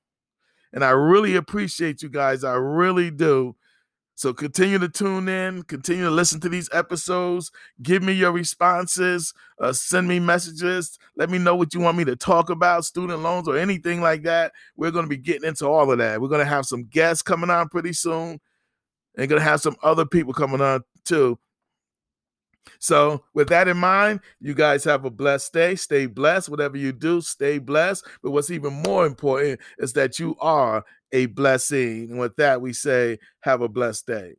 And 0.73 0.83
I 0.83 0.91
really 0.91 1.35
appreciate 1.35 2.01
you 2.01 2.09
guys. 2.09 2.43
I 2.43 2.53
really 2.53 3.09
do. 3.09 3.55
So 4.17 4.33
continue 4.33 4.79
to 4.79 4.89
tune 4.89 5.29
in, 5.29 5.61
continue 5.61 6.05
to 6.05 6.09
listen 6.09 6.39
to 6.39 6.49
these 6.49 6.67
episodes. 6.73 7.51
Give 7.83 8.01
me 8.01 8.13
your 8.13 8.31
responses, 8.31 9.31
uh, 9.61 9.71
send 9.71 10.07
me 10.07 10.19
messages. 10.19 10.97
Let 11.15 11.29
me 11.29 11.37
know 11.37 11.55
what 11.55 11.75
you 11.75 11.81
want 11.81 11.99
me 11.99 12.05
to 12.05 12.15
talk 12.15 12.49
about, 12.49 12.83
student 12.83 13.21
loans 13.21 13.47
or 13.47 13.59
anything 13.59 14.01
like 14.01 14.23
that. 14.23 14.53
We're 14.75 14.89
going 14.89 15.05
to 15.05 15.09
be 15.09 15.17
getting 15.17 15.47
into 15.47 15.67
all 15.67 15.91
of 15.91 15.99
that. 15.99 16.19
We're 16.19 16.29
going 16.29 16.43
to 16.43 16.49
have 16.49 16.65
some 16.65 16.85
guests 16.85 17.21
coming 17.21 17.51
on 17.51 17.69
pretty 17.69 17.93
soon, 17.93 18.39
and 19.15 19.29
going 19.29 19.39
to 19.39 19.47
have 19.47 19.61
some 19.61 19.75
other 19.83 20.05
people 20.05 20.33
coming 20.33 20.61
on 20.61 20.81
too. 21.05 21.37
So, 22.79 23.23
with 23.33 23.49
that 23.49 23.67
in 23.67 23.77
mind, 23.77 24.21
you 24.39 24.53
guys 24.53 24.83
have 24.83 25.05
a 25.05 25.11
blessed 25.11 25.53
day. 25.53 25.75
Stay 25.75 26.05
blessed. 26.05 26.49
Whatever 26.49 26.77
you 26.77 26.91
do, 26.91 27.21
stay 27.21 27.59
blessed. 27.59 28.05
But 28.21 28.31
what's 28.31 28.51
even 28.51 28.73
more 28.73 29.05
important 29.05 29.59
is 29.77 29.93
that 29.93 30.19
you 30.19 30.35
are 30.39 30.83
a 31.11 31.27
blessing. 31.27 32.11
And 32.11 32.19
with 32.19 32.35
that, 32.37 32.61
we 32.61 32.73
say, 32.73 33.19
have 33.41 33.61
a 33.61 33.69
blessed 33.69 34.07
day. 34.07 34.35